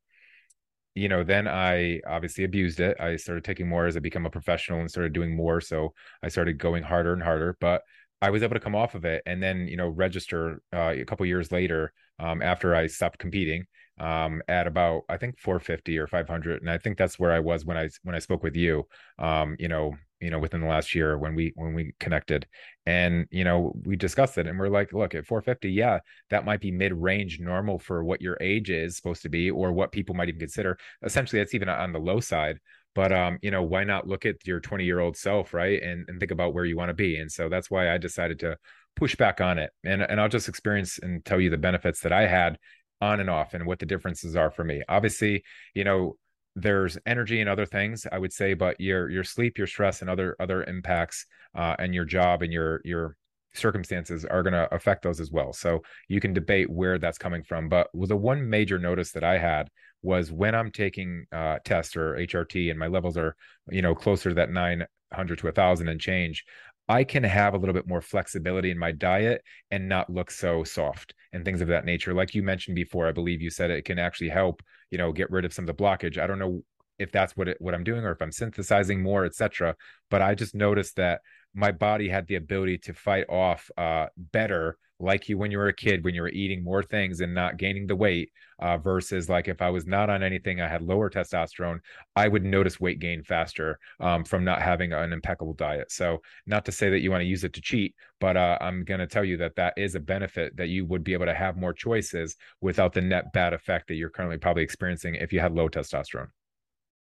[0.96, 3.00] you know, then I obviously abused it.
[3.00, 5.60] I started taking more as I become a professional and started doing more.
[5.60, 7.82] So I started going harder and harder, but
[8.22, 11.04] I was able to come off of it and then, you know, register uh, a
[11.04, 13.66] couple years later um, after I stopped competing
[14.00, 17.66] um, at about I think 450 or 500, and I think that's where I was
[17.66, 18.88] when I when I spoke with you.
[19.20, 22.48] Um, you know, you know, within the last year when we when we connected,
[22.86, 26.00] and you know, we discussed it, and we're like, look, at 450, yeah,
[26.30, 29.72] that might be mid range normal for what your age is supposed to be, or
[29.72, 30.78] what people might even consider.
[31.04, 32.60] Essentially, that's even on the low side
[32.96, 36.06] but um you know why not look at your 20 year old self right and,
[36.08, 38.58] and think about where you want to be and so that's why i decided to
[38.96, 42.12] push back on it and and i'll just experience and tell you the benefits that
[42.12, 42.58] i had
[43.02, 46.16] on and off and what the differences are for me obviously you know
[46.56, 50.10] there's energy and other things i would say but your your sleep your stress and
[50.10, 51.26] other other impacts
[51.56, 53.16] uh, and your job and your your
[53.54, 55.54] circumstances are going to affect those as well.
[55.54, 57.70] So you can debate where that's coming from.
[57.70, 59.70] But the one major notice that I had
[60.04, 63.36] was when I'm taking uh, test or HRT and my levels are,
[63.70, 66.46] you know, closer to that 900 to a thousand and change,
[66.90, 70.64] I can have a little bit more flexibility in my diet and not look so
[70.64, 72.14] soft and things of that nature.
[72.14, 74.62] Like you mentioned before, I believe you said it can actually help,
[74.92, 76.18] you know, get rid of some of the blockage.
[76.18, 76.64] I don't know
[77.00, 79.76] if that's what it, what I'm doing or if I'm synthesizing more, etc.
[80.10, 81.22] But I just noticed that
[81.54, 85.68] my body had the ability to fight off uh, better like you when you were
[85.68, 89.28] a kid when you were eating more things and not gaining the weight uh, versus
[89.28, 91.80] like if i was not on anything i had lower testosterone
[92.16, 95.92] i would notice weight gain faster um, from not having an impeccable diet.
[95.92, 98.84] So not to say that you want to use it to cheat but uh, i'm
[98.84, 101.34] going to tell you that that is a benefit that you would be able to
[101.34, 105.40] have more choices without the net bad effect that you're currently probably experiencing if you
[105.40, 106.28] had low testosterone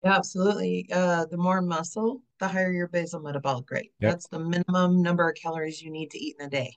[0.06, 0.88] absolutely.
[0.92, 3.92] Uh, the more muscle, the higher your basal metabolic rate.
[4.00, 4.10] Yep.
[4.10, 6.76] That's the minimum number of calories you need to eat in a day.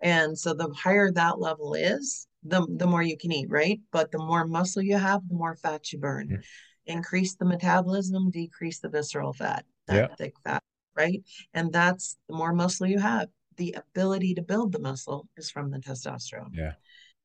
[0.00, 3.80] And so the higher that level is, the, the more you can eat, right?
[3.90, 6.28] But the more muscle you have, the more fat you burn.
[6.28, 6.40] Mm-hmm.
[6.86, 10.18] Increase the metabolism, decrease the visceral fat, that yep.
[10.18, 10.62] thick fat,
[10.96, 11.22] right?
[11.52, 13.28] And that's the more muscle you have.
[13.56, 16.54] The ability to build the muscle is from the testosterone.
[16.54, 16.72] Yeah.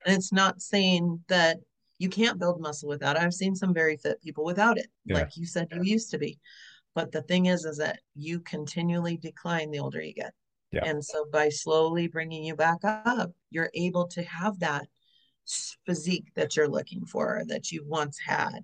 [0.06, 1.58] And it's not saying that
[2.00, 3.22] you can't build muscle without it.
[3.22, 5.16] I've seen some very fit people without it, yeah.
[5.16, 6.40] like you said you used to be.
[6.96, 10.34] But the thing is, is that you continually decline the older you get.
[10.72, 10.86] Yeah.
[10.86, 14.86] And so by slowly bringing you back up, you're able to have that
[15.86, 18.60] physique that you're looking for that you once had,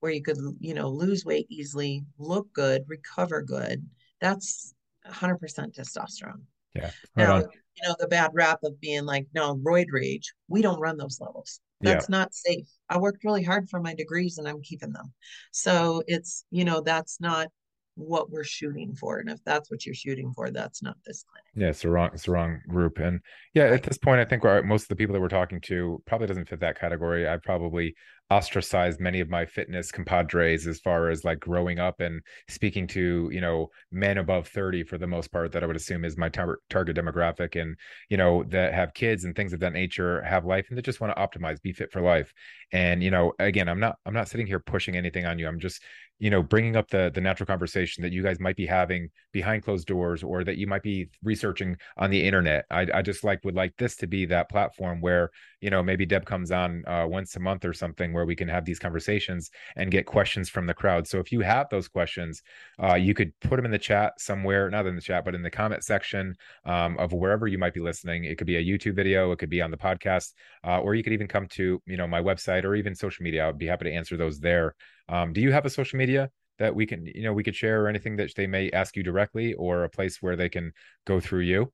[0.00, 3.86] where you could, you know, lose weight easily, look good, recover good.
[4.20, 4.74] That's
[5.06, 5.38] 100%
[5.74, 6.42] testosterone.
[6.74, 6.90] Yeah.
[7.16, 10.96] Now, you know, the bad rap of being like, no, roid rage, we don't run
[10.96, 11.60] those levels.
[11.80, 12.16] That's yeah.
[12.18, 12.66] not safe.
[12.88, 15.12] I worked really hard for my degrees and I'm keeping them.
[15.52, 17.48] So it's, you know, that's not
[17.94, 19.18] what we're shooting for.
[19.18, 21.44] And if that's what you're shooting for, that's not this clinic.
[21.54, 22.98] Yeah, it's the wrong, it's the wrong group.
[22.98, 23.20] And
[23.54, 23.72] yeah, right.
[23.74, 26.48] at this point, I think most of the people that we're talking to probably doesn't
[26.48, 27.28] fit that category.
[27.28, 27.94] I probably
[28.30, 33.28] ostracized many of my fitness compadres as far as like growing up and speaking to
[33.32, 36.28] you know men above 30 for the most part that i would assume is my
[36.28, 37.76] tar- target demographic and
[38.08, 41.00] you know that have kids and things of that nature have life and that just
[41.00, 42.32] want to optimize be fit for life.
[42.72, 45.48] And you know again i'm not i'm not sitting here pushing anything on you.
[45.48, 45.82] I'm just
[46.18, 49.64] you know bringing up the the natural conversation that you guys might be having behind
[49.64, 52.64] closed doors or that you might be researching on the internet.
[52.70, 56.06] I, I just like would like this to be that platform where you know maybe
[56.06, 59.50] deb comes on uh, once a month or something where we can have these conversations
[59.76, 61.06] and get questions from the crowd.
[61.06, 62.42] So if you have those questions
[62.82, 65.42] uh, you could put them in the chat somewhere not in the chat but in
[65.42, 66.34] the comment section
[66.66, 68.24] um, of wherever you might be listening.
[68.24, 70.32] It could be a youtube video it could be on the podcast
[70.66, 73.48] uh, or you could even come to you know my website or even social media.
[73.48, 74.74] I'd be happy to answer those there.
[75.08, 76.30] Um, do you have a social media
[76.60, 79.02] that we can, you know, we could share or anything that they may ask you
[79.02, 80.72] directly or a place where they can
[81.06, 81.72] go through you?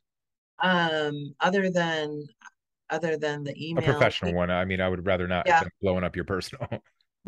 [0.63, 2.25] Um, other than
[2.91, 4.51] other than the email, a professional one.
[4.51, 5.63] I mean, I would rather not yeah.
[5.81, 6.69] blowing up your personal.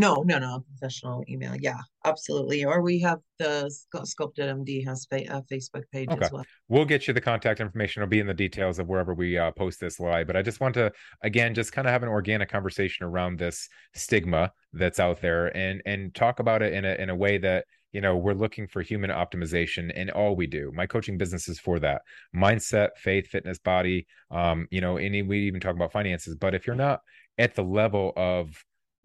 [0.00, 1.56] No, no, no, professional email.
[1.56, 2.64] Yeah, absolutely.
[2.64, 3.68] Or we have the
[4.04, 6.24] Sculpted MD has a Facebook page okay.
[6.24, 6.44] as well.
[6.68, 8.02] We'll get you the contact information.
[8.02, 10.28] It'll be in the details of wherever we uh, post this live.
[10.28, 10.92] But I just want to
[11.22, 15.82] again just kind of have an organic conversation around this stigma that's out there and
[15.84, 18.82] and talk about it in a in a way that you know we're looking for
[18.82, 20.70] human optimization in all we do.
[20.74, 22.02] My coaching business is for that.
[22.34, 26.66] Mindset faith fitness body um you know and we even talk about finances but if
[26.66, 27.00] you're not
[27.38, 28.50] at the level of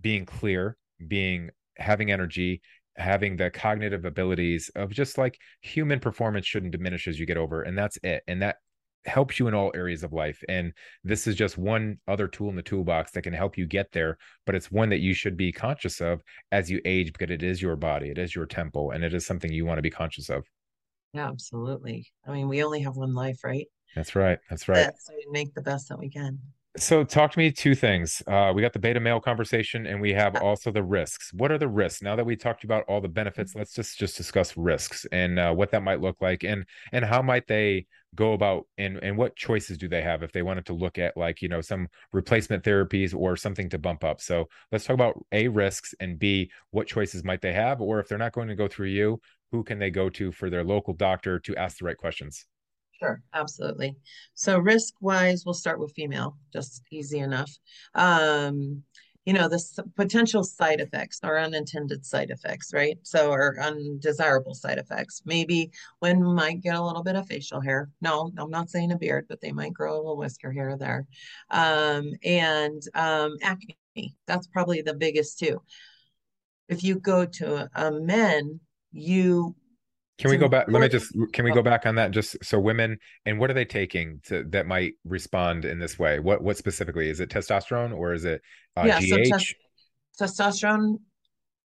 [0.02, 2.62] being clear being having energy
[2.96, 7.62] having the cognitive abilities of just like human performance shouldn't diminish as you get over
[7.64, 8.58] and that's it and that
[9.06, 12.56] helps you in all areas of life and this is just one other tool in
[12.56, 15.52] the toolbox that can help you get there but it's one that you should be
[15.52, 19.04] conscious of as you age because it is your body it is your temple and
[19.04, 20.46] it is something you want to be conscious of.
[21.14, 22.08] Yeah absolutely.
[22.28, 23.68] I mean we only have one life right?
[23.96, 24.92] That's right that's right.
[25.00, 26.40] So we make the best that we can
[26.76, 28.24] So talk to me two things.
[28.26, 31.32] Uh, we got the beta male conversation and we have also the risks.
[31.32, 32.02] What are the risks?
[32.02, 35.54] Now that we talked about all the benefits, let's just just discuss risks and uh,
[35.54, 39.36] what that might look like and and how might they go about and and what
[39.36, 42.64] choices do they have if they wanted to look at like, you know, some replacement
[42.64, 44.20] therapies or something to bump up.
[44.20, 48.08] So let's talk about A risks and B what choices might they have or if
[48.08, 50.96] they're not going to go through you, who can they go to for their local
[50.96, 52.48] doctor to ask the right questions?
[53.04, 53.98] Sure, absolutely.
[54.34, 57.52] So risk wise, we'll start with female, just easy enough.
[57.96, 58.84] Um,
[59.26, 59.62] you know, the
[59.96, 62.98] potential side effects or unintended side effects, right?
[63.04, 65.22] So, or undesirable side effects.
[65.26, 67.90] Maybe women might get a little bit of facial hair.
[68.02, 70.78] No, I'm not saying a beard, but they might grow a little whisker here or
[70.78, 71.06] there.
[71.52, 73.78] Um, and um, acne,
[74.28, 75.62] that's probably the biggest too.
[76.68, 78.60] If you go to a men,
[78.92, 79.56] you
[80.18, 80.66] can we go back?
[80.70, 81.12] Let me just.
[81.34, 82.12] Can we go back on that?
[82.12, 86.20] Just so women and what are they taking to that might respond in this way?
[86.20, 87.30] What what specifically is it?
[87.30, 88.42] Testosterone or is it
[88.78, 89.56] uh, yeah, GH?
[90.12, 91.00] So testosterone.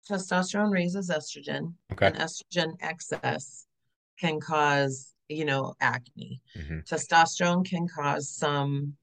[0.09, 2.07] Testosterone raises estrogen, okay.
[2.07, 3.65] and estrogen excess
[4.17, 6.41] can cause you know acne.
[6.57, 6.79] Mm-hmm.
[6.89, 8.93] Testosterone can cause some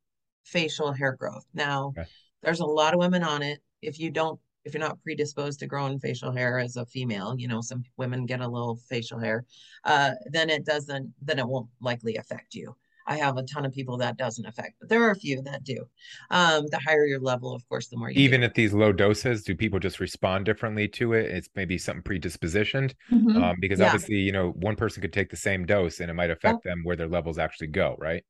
[0.44, 1.44] facial hair growth.
[1.52, 2.08] Now, okay.
[2.42, 3.60] there's a lot of women on it.
[3.82, 7.48] If you don't if you're not predisposed to growing facial hair as a female, you
[7.48, 9.44] know, some women get a little facial hair,
[9.84, 12.74] uh, then it doesn't, then it won't likely affect you.
[13.06, 15.62] I have a ton of people that doesn't affect, but there are a few that
[15.62, 15.84] do.
[16.30, 18.46] Um, the higher your level, of course, the more you even do.
[18.46, 21.26] at these low doses, do people just respond differently to it?
[21.26, 23.42] It's maybe something predispositioned, mm-hmm.
[23.42, 23.86] um, because yeah.
[23.86, 26.80] obviously, you know, one person could take the same dose and it might affect them
[26.82, 28.24] where their levels actually go, right?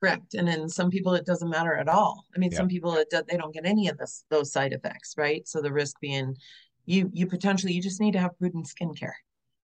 [0.00, 0.34] Correct.
[0.34, 2.26] And then some people it doesn't matter at all.
[2.34, 2.58] I mean, yeah.
[2.58, 5.46] some people it do, they don't get any of this those side effects, right?
[5.48, 6.36] So the risk being
[6.84, 9.14] you you potentially you just need to have prudent skincare.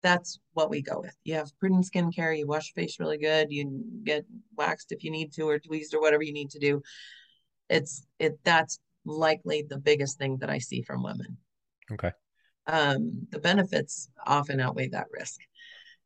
[0.03, 1.14] That's what we go with.
[1.25, 4.25] You have prudent skincare, you wash your face really good, you get
[4.57, 6.81] waxed if you need to or tweezed or whatever you need to do.
[7.69, 11.37] It's it that's likely the biggest thing that I see from women.
[11.93, 12.12] Okay.
[12.66, 15.40] Um, the benefits often outweigh that risk.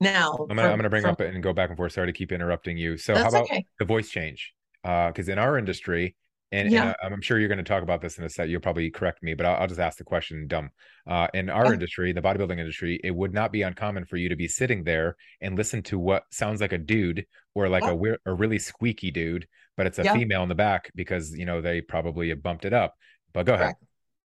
[0.00, 1.92] Now, I'm gonna, for, I'm gonna bring for, up and go back and forth.
[1.92, 2.96] Sorry to keep interrupting you.
[2.96, 3.64] So, how about okay.
[3.78, 4.52] the voice change?
[4.82, 6.14] Because uh, in our industry,
[6.52, 6.94] and, yeah.
[7.02, 8.48] and, I'm sure you're going to talk about this in a set.
[8.48, 10.70] You'll probably correct me, but I'll, I'll just ask the question dumb.
[11.08, 14.36] Uh, in our industry, the bodybuilding industry, it would not be uncommon for you to
[14.36, 18.00] be sitting there and listen to what sounds like a dude or like oh.
[18.06, 20.14] a, a really squeaky dude, but it's a yeah.
[20.14, 22.94] female in the back because you know they probably have bumped it up.
[23.32, 23.74] But go ahead.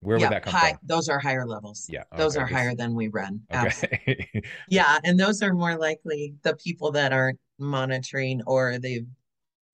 [0.01, 0.79] Where would that come high, from?
[0.83, 1.87] Those are higher levels.
[1.89, 2.03] Yeah.
[2.15, 3.41] Those are higher than we run.
[3.53, 4.29] Okay.
[4.69, 4.99] yeah.
[5.03, 9.07] And those are more likely the people that aren't monitoring or they've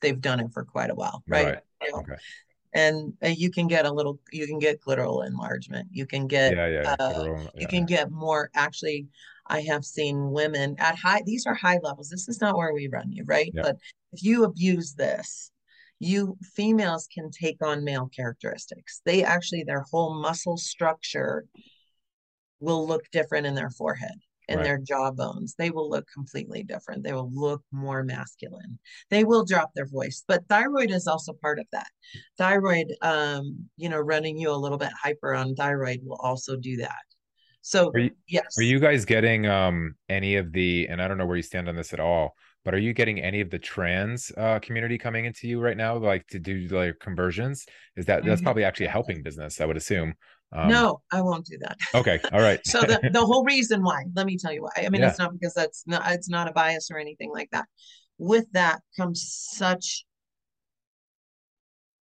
[0.02, 1.24] they've done it for quite a while.
[1.28, 1.46] Right.
[1.46, 1.60] right.
[1.82, 1.98] You know?
[2.00, 2.16] Okay.
[2.74, 5.88] And uh, you can get a little you can get clitoral enlargement.
[5.92, 7.62] You can get yeah, yeah, uh, clitoral, yeah.
[7.62, 9.08] you can get more actually
[9.48, 12.10] I have seen women at high these are high levels.
[12.10, 13.52] This is not where we run you, right?
[13.54, 13.62] Yeah.
[13.62, 13.78] But
[14.12, 15.52] if you abuse this,
[16.06, 19.02] you females can take on male characteristics.
[19.06, 21.46] They actually, their whole muscle structure
[22.60, 24.14] will look different in their forehead
[24.48, 24.64] and right.
[24.64, 25.56] their jaw bones.
[25.58, 27.04] They will look completely different.
[27.04, 28.78] They will look more masculine.
[29.10, 31.88] They will drop their voice, but thyroid is also part of that.
[32.38, 36.78] Thyroid, um, you know, running you a little bit hyper on thyroid will also do
[36.78, 37.04] that.
[37.62, 38.60] So are you, yes.
[38.60, 41.68] Are you guys getting um any of the and I don't know where you stand
[41.68, 45.26] on this at all, but are you getting any of the trans uh, community coming
[45.26, 47.66] into you right now, like to do like conversions?
[47.96, 48.44] Is that that's mm-hmm.
[48.44, 49.62] probably actually a helping business?
[49.62, 50.16] I would assume.
[50.52, 51.78] Um, no, I won't do that.
[51.94, 52.60] Okay, all right.
[52.66, 54.72] so the the whole reason why, let me tell you why.
[54.78, 55.10] I mean, yeah.
[55.10, 57.66] it's not because that's not it's not a bias or anything like that.
[58.18, 59.24] With that comes
[59.54, 60.06] such.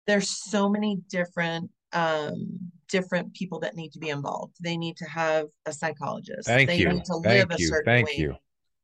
[0.07, 4.55] There's so many different um different people that need to be involved.
[4.61, 6.47] They need to have a psychologist.
[6.49, 6.89] Thank they you.
[6.89, 8.15] need to Thank live a certain Thank way.
[8.17, 8.37] you.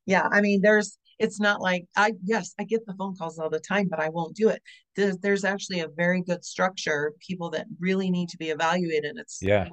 [0.05, 3.51] Yeah, I mean, there's it's not like I yes, I get the phone calls all
[3.51, 4.63] the time, but I won't do it.
[4.97, 9.17] There's, there's actually a very good structure, people that really need to be evaluated.
[9.19, 9.69] It's yeah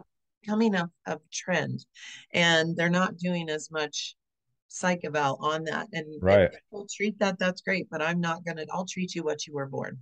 [0.46, 1.86] coming up a trend,
[2.34, 4.16] and they're not doing as much
[4.68, 5.88] psych eval on that.
[5.94, 7.40] And right, we'll treat that.
[7.40, 8.66] That's great, but I'm not gonna.
[8.72, 9.98] I'll treat you what you were born.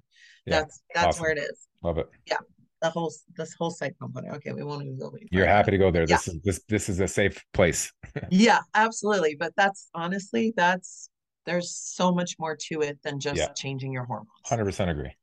[0.48, 1.22] Yeah, that's that's awesome.
[1.22, 1.68] where it is.
[1.84, 2.10] Love it.
[2.26, 2.38] Yeah
[2.82, 4.36] the whole this whole site component.
[4.36, 5.16] Okay, we won't even go.
[5.32, 6.06] You're happy to go there.
[6.08, 6.18] Yeah.
[6.18, 7.92] This is this this is a safe place.
[8.30, 9.36] yeah, absolutely.
[9.40, 11.10] But that's honestly that's
[11.46, 13.48] there's so much more to it than just yeah.
[13.50, 14.30] changing your hormones.
[14.44, 15.16] Hundred percent agree.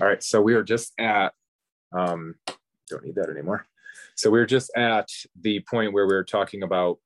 [0.00, 1.32] All right, so we are just at
[1.92, 2.34] um
[2.88, 3.66] don't need that anymore.
[4.14, 5.08] So we are just at
[5.40, 6.98] the point where we are talking about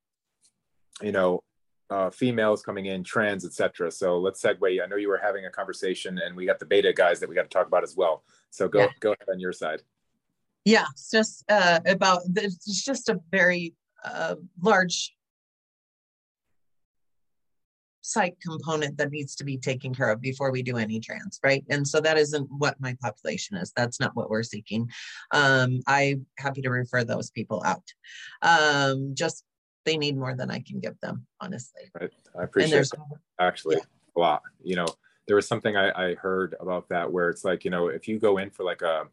[1.03, 1.43] you know
[1.89, 3.91] uh, females coming in, trans, etc.
[3.91, 4.83] So let's segue.
[4.83, 7.35] I know you were having a conversation, and we got the beta guys that we
[7.35, 8.25] got to talk about as well.
[8.51, 8.89] So go yeah.
[9.01, 9.83] go ahead on your side.
[10.65, 13.75] Yeah, it's just uh, about it's just a very
[14.05, 15.16] uh, large
[18.07, 21.65] psych component that needs to be taken care of before we do any trans, right?
[21.71, 23.73] And so that isn't what my population is.
[23.75, 24.89] That's not what we're seeking.
[25.33, 27.83] Um, I'm happy to refer those people out.
[28.43, 29.45] Um, just
[29.85, 31.83] they need more than I can give them, honestly.
[32.01, 32.13] Right.
[32.39, 32.89] I appreciate
[33.41, 33.83] actually yeah.
[34.17, 34.43] a lot.
[34.63, 34.87] You know,
[35.27, 38.21] there was something I, I heard about that where it's like, you know, if you
[38.21, 39.09] go in for like a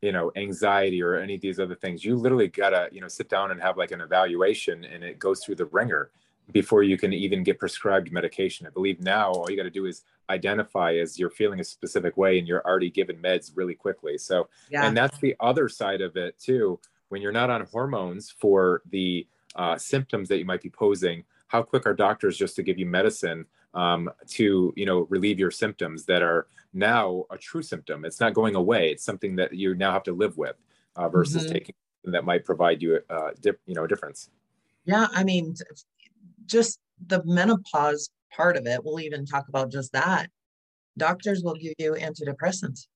[0.00, 3.30] you know anxiety or any of these other things you literally gotta you know sit
[3.30, 6.10] down and have like an evaluation and it goes through the ringer
[6.52, 8.66] before you can even get prescribed medication.
[8.66, 12.16] I believe now all you got to do is identify as you're feeling a specific
[12.16, 14.18] way and you're already given meds really quickly.
[14.18, 14.86] So yeah.
[14.86, 16.78] and that's the other side of it too.
[17.08, 19.26] When you're not on hormones for the
[19.56, 22.86] uh, symptoms that you might be posing how quick are doctors just to give you
[22.86, 28.04] medicine um, to you know relieve your symptoms that are now a true symptom?
[28.04, 28.90] It's not going away.
[28.90, 30.56] It's something that you now have to live with
[30.96, 31.52] uh, versus mm-hmm.
[31.52, 31.74] taking
[32.06, 34.30] that might provide you a uh, dip, you know a difference.
[34.84, 35.54] Yeah i mean
[36.46, 40.28] just the menopause part of it we'll even talk about just that.
[40.96, 42.86] Doctors will give you antidepressants.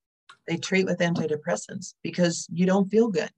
[0.46, 3.30] They treat with antidepressants because you don't feel good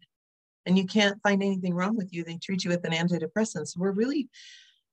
[0.66, 2.24] and you can't find anything wrong with you.
[2.24, 3.68] They treat you with an antidepressant.
[3.68, 4.28] So we're really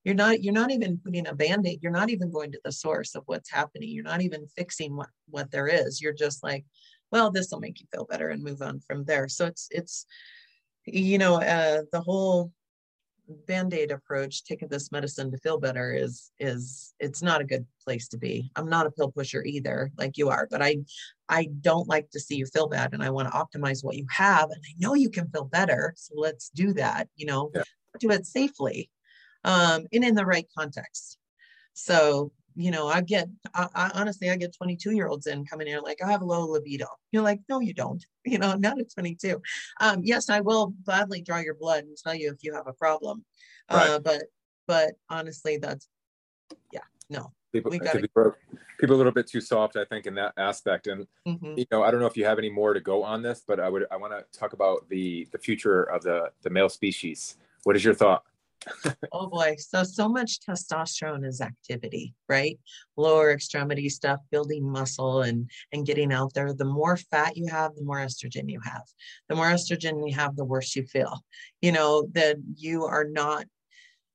[0.03, 1.79] you're not you're not even putting a band-aid.
[1.81, 3.89] You're not even going to the source of what's happening.
[3.89, 6.01] You're not even fixing what what there is.
[6.01, 6.65] You're just like
[7.11, 9.27] well this will make you feel better and move on from there.
[9.27, 10.05] So it's it's
[10.85, 12.51] you know uh, the whole
[13.47, 18.07] band-aid approach taking this medicine to feel better is is it's not a good place
[18.07, 20.77] to be i'm not a pill pusher either like you are but i
[21.27, 24.05] i don't like to see you feel bad and i want to optimize what you
[24.09, 27.63] have and i know you can feel better so let's do that you know yeah.
[27.99, 28.89] do it safely
[29.47, 31.17] um, and in the right context.
[31.73, 35.67] So, you know, I get, I, I, honestly, I get 22 year olds in coming
[35.67, 36.87] in like, I have a low libido.
[37.11, 38.03] You're like, no, you don't.
[38.27, 39.41] You know, not at 22.
[39.79, 42.73] Um, yes, I will gladly draw your blood and tell you if you have a
[42.73, 43.23] problem.
[43.71, 43.89] Right.
[43.89, 44.23] Uh, but,
[44.67, 45.87] but honestly, that's,
[46.73, 47.31] yeah, no.
[47.53, 48.05] People, gotta,
[48.77, 50.87] people a little bit too soft, I think, in that aspect.
[50.87, 51.53] And mm-hmm.
[51.55, 53.61] you know, I don't know if you have any more to go on this, but
[53.61, 57.37] I would, I want to talk about the the future of the the male species.
[57.63, 58.23] What is your thought?
[59.11, 59.55] Oh boy.
[59.59, 62.59] So, so much testosterone is activity, right?
[62.95, 66.53] Lower extremity stuff, building muscle and, and getting out there.
[66.53, 68.83] The more fat you have, the more estrogen you have.
[69.29, 71.23] The more estrogen you have, the worse you feel.
[71.61, 73.45] You know, that you are not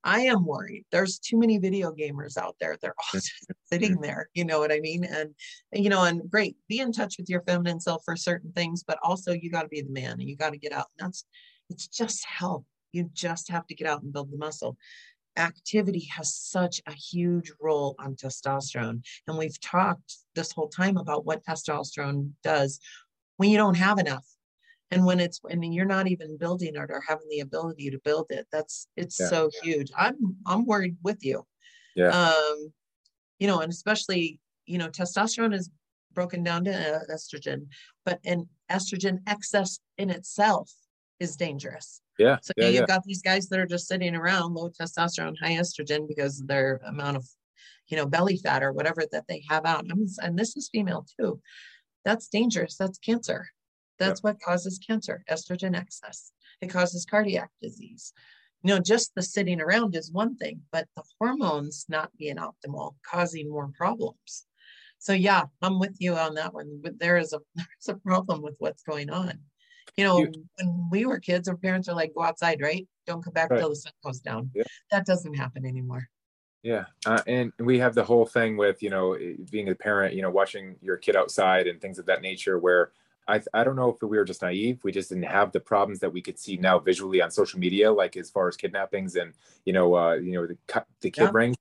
[0.05, 0.85] I am worried.
[0.91, 2.77] There's too many video gamers out there.
[2.81, 3.33] They're all just
[3.73, 4.29] sitting there.
[4.35, 5.05] You know what I mean?
[5.05, 5.35] And
[5.73, 8.99] you know, and great, be in touch with your feminine self for certain things, but
[9.03, 10.87] also you got to be the man and you got to get out.
[10.99, 11.25] And that's
[11.71, 12.65] it's just health.
[12.93, 14.77] You just have to get out and build the muscle.
[15.37, 19.03] Activity has such a huge role on testosterone.
[19.27, 22.79] And we've talked this whole time about what testosterone does
[23.39, 24.27] when you don't have enough.
[24.91, 28.27] And when it's when you're not even building it or having the ability to build
[28.29, 29.29] it, that's it's yeah.
[29.29, 29.91] so huge.
[29.97, 31.47] I'm I'm worried with you.
[31.97, 32.09] Yeah.
[32.09, 32.73] Um,
[33.39, 35.71] you know, and especially, you know, testosterone is
[36.13, 37.69] broken down to estrogen,
[38.05, 40.71] but an estrogen excess in itself
[41.19, 42.02] is dangerous.
[42.19, 42.39] Yeah.
[42.43, 42.87] So yeah, you've yeah.
[42.87, 46.81] got these guys that are just sitting around low testosterone, high estrogen because of their
[46.87, 47.27] amount of,
[47.89, 49.87] you know, belly fat or whatever that they have out.
[49.87, 51.41] and this is female too.
[52.05, 52.77] That's dangerous.
[52.77, 53.49] That's cancer.
[53.99, 54.31] That's yeah.
[54.31, 56.33] what causes cancer, estrogen excess.
[56.61, 58.13] It causes cardiac disease.
[58.63, 62.95] You know, just the sitting around is one thing, but the hormones not being optimal,
[63.05, 64.47] causing more problems.
[64.99, 66.81] So yeah, I'm with you on that one.
[66.83, 69.41] But there is a there's a problem with what's going on.
[69.97, 72.87] You know, you, when we were kids, our parents are like, go outside, right?
[73.07, 73.59] Don't come back right.
[73.59, 74.51] till the sun goes down.
[74.55, 74.65] Yeah.
[74.91, 76.09] That doesn't happen anymore.
[76.63, 76.85] Yeah.
[77.05, 79.19] Uh, and we have the whole thing with, you know,
[79.51, 82.93] being a parent, you know, watching your kid outside and things of that nature where
[83.29, 84.81] I, I don't know if we were just naive.
[84.85, 87.93] We just didn't have the problems that we could see now visually on social media,
[87.93, 89.35] like as far as kidnappings and,
[89.65, 91.31] you know, uh, you know, the, the kid yeah.
[91.33, 91.55] ring.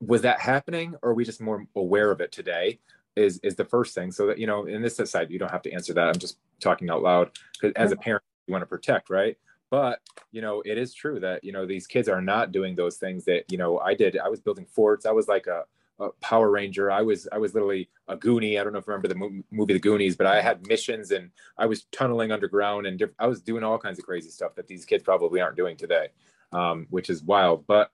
[0.00, 2.78] Was that happening or are we just more aware of it today?
[3.16, 4.10] is is the first thing.
[4.10, 6.08] So that you know, in this side, you don't have to answer that.
[6.08, 9.36] I'm just talking out loud because as a parent, you want to protect, right?
[9.70, 10.00] But
[10.30, 13.24] you know, it is true that you know these kids are not doing those things
[13.24, 14.18] that you know I did.
[14.18, 15.06] I was building forts.
[15.06, 15.64] I was like a,
[15.98, 16.90] a Power Ranger.
[16.90, 18.60] I was I was literally a Goonie.
[18.60, 21.30] I don't know if you remember the movie The Goonies, but I had missions and
[21.58, 24.66] I was tunneling underground and diff- I was doing all kinds of crazy stuff that
[24.66, 26.08] these kids probably aren't doing today,
[26.52, 27.66] um, which is wild.
[27.66, 27.90] But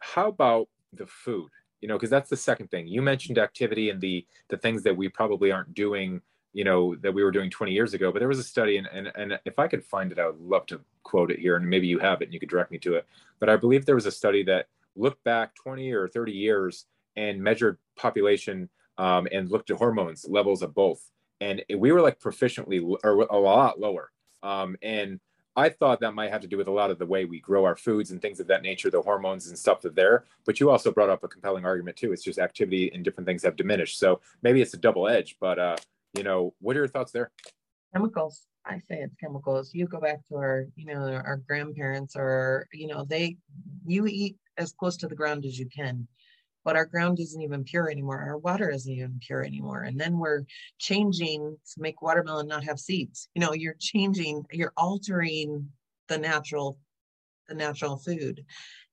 [0.00, 1.50] how about the food?
[1.80, 4.96] you know because that's the second thing you mentioned activity and the the things that
[4.96, 6.18] we probably aren't doing
[6.54, 8.86] you know that we were doing 20 years ago but there was a study and,
[8.86, 11.68] and and if i could find it i would love to quote it here and
[11.68, 13.06] maybe you have it and you could direct me to it
[13.40, 16.86] but i believe there was a study that looked back 20 or 30 years
[17.16, 22.20] and measured population um, and looked at hormones levels of both and we were like
[22.20, 24.10] proficiently or a lot lower
[24.42, 25.20] um, and
[25.56, 27.64] I thought that might have to do with a lot of the way we grow
[27.64, 30.24] our foods and things of that nature, the hormones and stuff that there.
[30.44, 32.12] But you also brought up a compelling argument too.
[32.12, 33.98] It's just activity and different things have diminished.
[33.98, 35.36] So maybe it's a double edge.
[35.40, 35.76] But uh,
[36.14, 37.30] you know, what are your thoughts there?
[37.92, 38.46] Chemicals.
[38.66, 39.74] I say it's chemicals.
[39.74, 43.36] You go back to our, you know, our grandparents or, you know, they,
[43.86, 46.08] you eat as close to the ground as you can
[46.64, 48.18] but our ground isn't even pure anymore.
[48.18, 49.82] Our water isn't even pure anymore.
[49.82, 50.44] And then we're
[50.78, 53.28] changing to make watermelon not have seeds.
[53.34, 55.68] You know, you're changing, you're altering
[56.08, 56.78] the natural,
[57.48, 58.44] the natural food.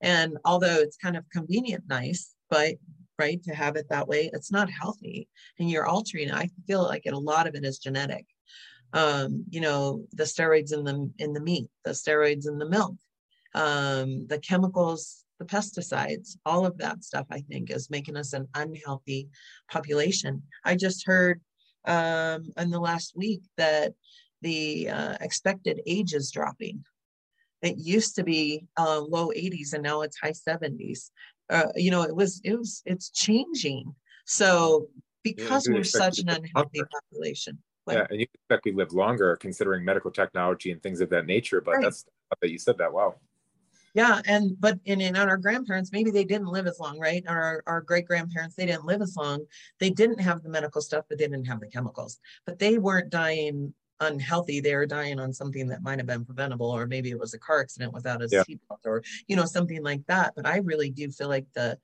[0.02, 2.74] And although it's kind of convenient, nice, but
[3.18, 5.28] right to have it that way, it's not healthy.
[5.58, 6.34] And you're altering it.
[6.34, 8.26] I feel like it, a lot of it is genetic.
[8.92, 12.96] Um, you know, the steroids in the in the meat, the steroids in the milk,
[13.54, 18.48] um, the chemicals the pesticides, all of that stuff, I think, is making us an
[18.54, 19.28] unhealthy
[19.70, 20.42] population.
[20.64, 21.40] I just heard
[21.86, 23.94] um, in the last week that
[24.40, 26.84] the uh, expected age is dropping.
[27.60, 31.10] It used to be uh, low 80s and now it's high 70s.
[31.50, 33.94] Uh, you know, it was, it was, it's changing.
[34.26, 34.88] So
[35.22, 36.88] because yeah, we're such an unhealthy longer.
[37.10, 37.58] population.
[37.88, 41.60] yeah, and you expect we live longer considering medical technology and things of that nature,
[41.60, 41.82] but right.
[41.82, 42.04] that's
[42.40, 42.92] that you said that.
[42.92, 43.16] Wow
[43.94, 47.62] yeah and but in, in our grandparents maybe they didn't live as long right our,
[47.66, 49.44] our great grandparents they didn't live as long
[49.80, 53.10] they didn't have the medical stuff but they didn't have the chemicals but they weren't
[53.10, 53.72] dying
[54.02, 57.34] unhealthy they were dying on something that might have been preventable or maybe it was
[57.34, 58.42] a car accident without a yeah.
[58.44, 61.78] seatbelt or you know something like that but i really do feel like the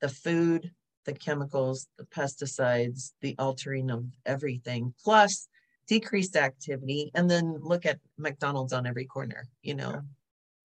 [0.00, 0.70] the food
[1.04, 5.48] the chemicals the pesticides the altering of everything plus
[5.86, 10.00] decreased activity and then look at mcdonald's on every corner you know yeah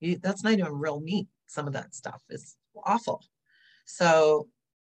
[0.01, 1.28] you, that's not even real meat.
[1.47, 3.24] Some of that stuff is awful.
[3.84, 4.49] So,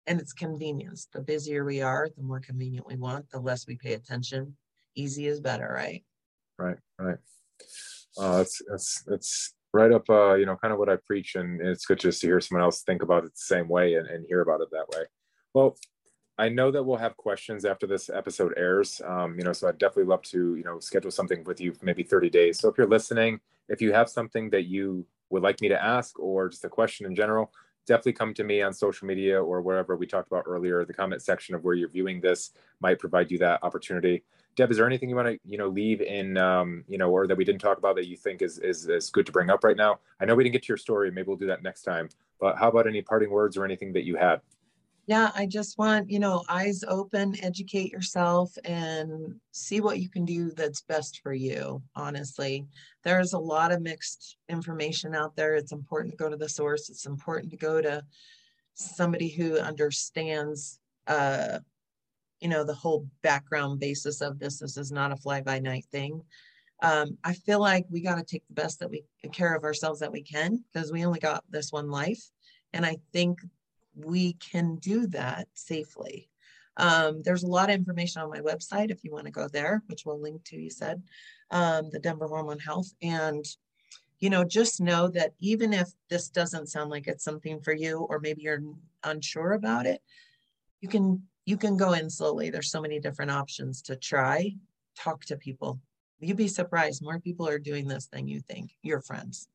[0.07, 1.07] and it's convenience.
[1.11, 4.55] The busier we are, the more convenient we want, the less we pay attention.
[4.95, 6.03] Easy is better, right?
[6.57, 7.17] Right, right.
[8.17, 11.59] Uh, that's that's that's right up, uh, you know, kind of what I preach, and
[11.61, 14.25] it's good just to hear someone else think about it the same way and, and
[14.27, 15.05] hear about it that way.
[15.53, 15.77] Well,
[16.37, 19.01] I know that we'll have questions after this episode airs.
[19.05, 21.85] Um, you know, so I'd definitely love to, you know, schedule something with you for
[21.85, 22.59] maybe 30 days.
[22.59, 23.39] So if you're listening
[23.69, 27.05] if you have something that you would like me to ask or just a question
[27.05, 27.51] in general,
[27.87, 30.85] definitely come to me on social media or wherever we talked about earlier.
[30.85, 34.23] The comment section of where you're viewing this might provide you that opportunity.
[34.55, 37.27] Deb, is there anything you want to you know leave in um, you know or
[37.27, 39.63] that we didn't talk about that you think is, is is good to bring up
[39.63, 39.99] right now?
[40.19, 41.11] I know we didn't get to your story.
[41.11, 42.09] Maybe we'll do that next time.
[42.39, 44.41] But how about any parting words or anything that you had?
[45.07, 50.25] yeah i just want you know eyes open educate yourself and see what you can
[50.25, 52.65] do that's best for you honestly
[53.03, 56.89] there's a lot of mixed information out there it's important to go to the source
[56.89, 58.03] it's important to go to
[58.73, 61.59] somebody who understands uh
[62.45, 65.85] you know the whole background basis of this this is not a fly by night
[65.91, 66.21] thing
[66.83, 69.99] um, i feel like we got to take the best that we care of ourselves
[69.99, 72.29] that we can because we only got this one life
[72.73, 73.39] and i think
[73.95, 76.29] we can do that safely.
[76.77, 79.81] Um, there's a lot of information on my website if you want to go there,
[79.87, 81.01] which we'll link to, you said,
[81.51, 82.93] um, the Denver Hormone Health.
[83.01, 83.45] And,
[84.19, 87.99] you know, just know that even if this doesn't sound like it's something for you,
[88.09, 88.63] or maybe you're
[89.03, 90.01] unsure about it,
[90.81, 92.49] you can you can go in slowly.
[92.49, 94.55] There's so many different options to try.
[94.97, 95.79] Talk to people.
[96.19, 97.03] You'd be surprised.
[97.03, 98.71] More people are doing this than you think.
[98.81, 99.47] Your friends.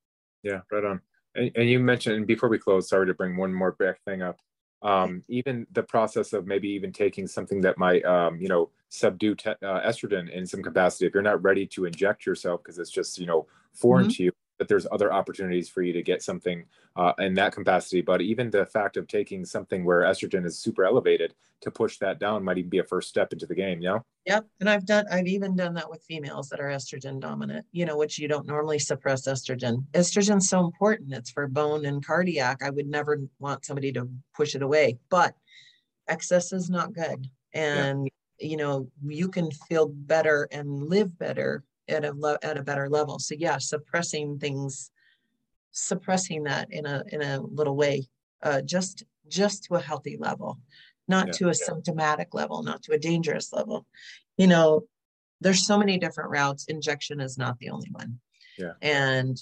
[0.43, 1.01] Yeah, right on.
[1.35, 4.39] And, and you mentioned before we close, sorry to bring one more back thing up.
[4.83, 9.35] Um, even the process of maybe even taking something that might, um, you know, subdue
[9.35, 11.07] te- uh, estrogen in some capacity.
[11.07, 14.13] If you're not ready to inject yourself because it's just, you know, foreign mm-hmm.
[14.13, 18.03] to you, that there's other opportunities for you to get something uh, in that capacity.
[18.03, 21.33] But even the fact of taking something where estrogen is super elevated
[21.63, 23.81] to push that down might even be a first step into the game.
[23.81, 24.05] You know?
[24.27, 24.47] Yep.
[24.61, 27.97] And I've done, I've even done that with females that are estrogen dominant, you know,
[27.97, 29.87] which you don't normally suppress estrogen.
[29.93, 31.15] Estrogen's so important.
[31.15, 32.63] It's for bone and cardiac.
[32.63, 35.35] I would never want somebody to push it away, but
[36.07, 37.27] excess is not good.
[37.55, 38.47] And, yeah.
[38.47, 42.89] you know, you can feel better and live better at a lo- at a better
[42.89, 43.19] level.
[43.19, 44.91] So yeah, suppressing things,
[45.73, 48.09] suppressing that in a in a little way,
[48.43, 50.59] uh, just just to a healthy level,
[51.09, 51.53] not yeah, to a yeah.
[51.53, 53.87] symptomatic level, not to a dangerous level.
[54.37, 54.85] You know,
[55.41, 56.67] there's so many different routes.
[56.67, 58.21] Injection is not the only one.
[58.59, 58.73] Yeah.
[58.83, 59.41] And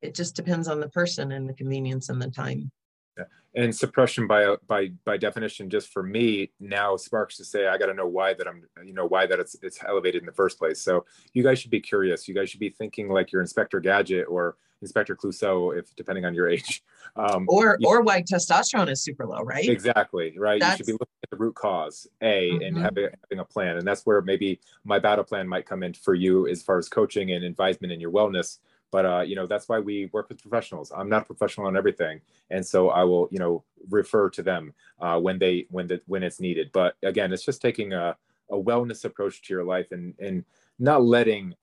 [0.00, 2.70] it just depends on the person and the convenience and the time.
[3.16, 3.24] Yeah.
[3.54, 7.86] And suppression by by by definition, just for me now sparks to say I got
[7.86, 10.58] to know why that I'm you know why that it's it's elevated in the first
[10.58, 10.80] place.
[10.80, 11.04] So
[11.34, 12.26] you guys should be curious.
[12.26, 16.34] You guys should be thinking like your Inspector Gadget or Inspector Clouseau, if depending on
[16.34, 16.82] your age.
[17.14, 19.68] Um, or or know, why testosterone is super low, right?
[19.68, 20.58] Exactly, right.
[20.58, 22.62] That's, you should be looking at the root cause, A, mm-hmm.
[22.62, 23.76] and having, having a plan.
[23.76, 26.88] And that's where maybe my battle plan might come in for you as far as
[26.88, 28.60] coaching and advisement and your wellness
[28.92, 30.92] but uh, you know that's why we work with professionals.
[30.96, 32.20] I'm not a professional on everything
[32.50, 36.22] and so i will you know refer to them uh, when they when the when
[36.22, 36.70] it's needed.
[36.72, 38.16] But again it's just taking a,
[38.50, 40.44] a wellness approach to your life and and
[40.78, 41.54] not letting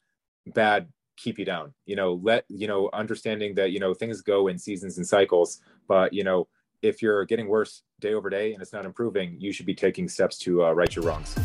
[0.48, 1.74] bad keep you down.
[1.86, 5.62] You know let you know understanding that you know things go in seasons and cycles
[5.88, 6.48] but you know
[6.82, 10.08] if you're getting worse day over day and it's not improving you should be taking
[10.08, 11.36] steps to uh, right your wrongs.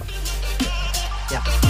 [1.30, 1.63] Yeah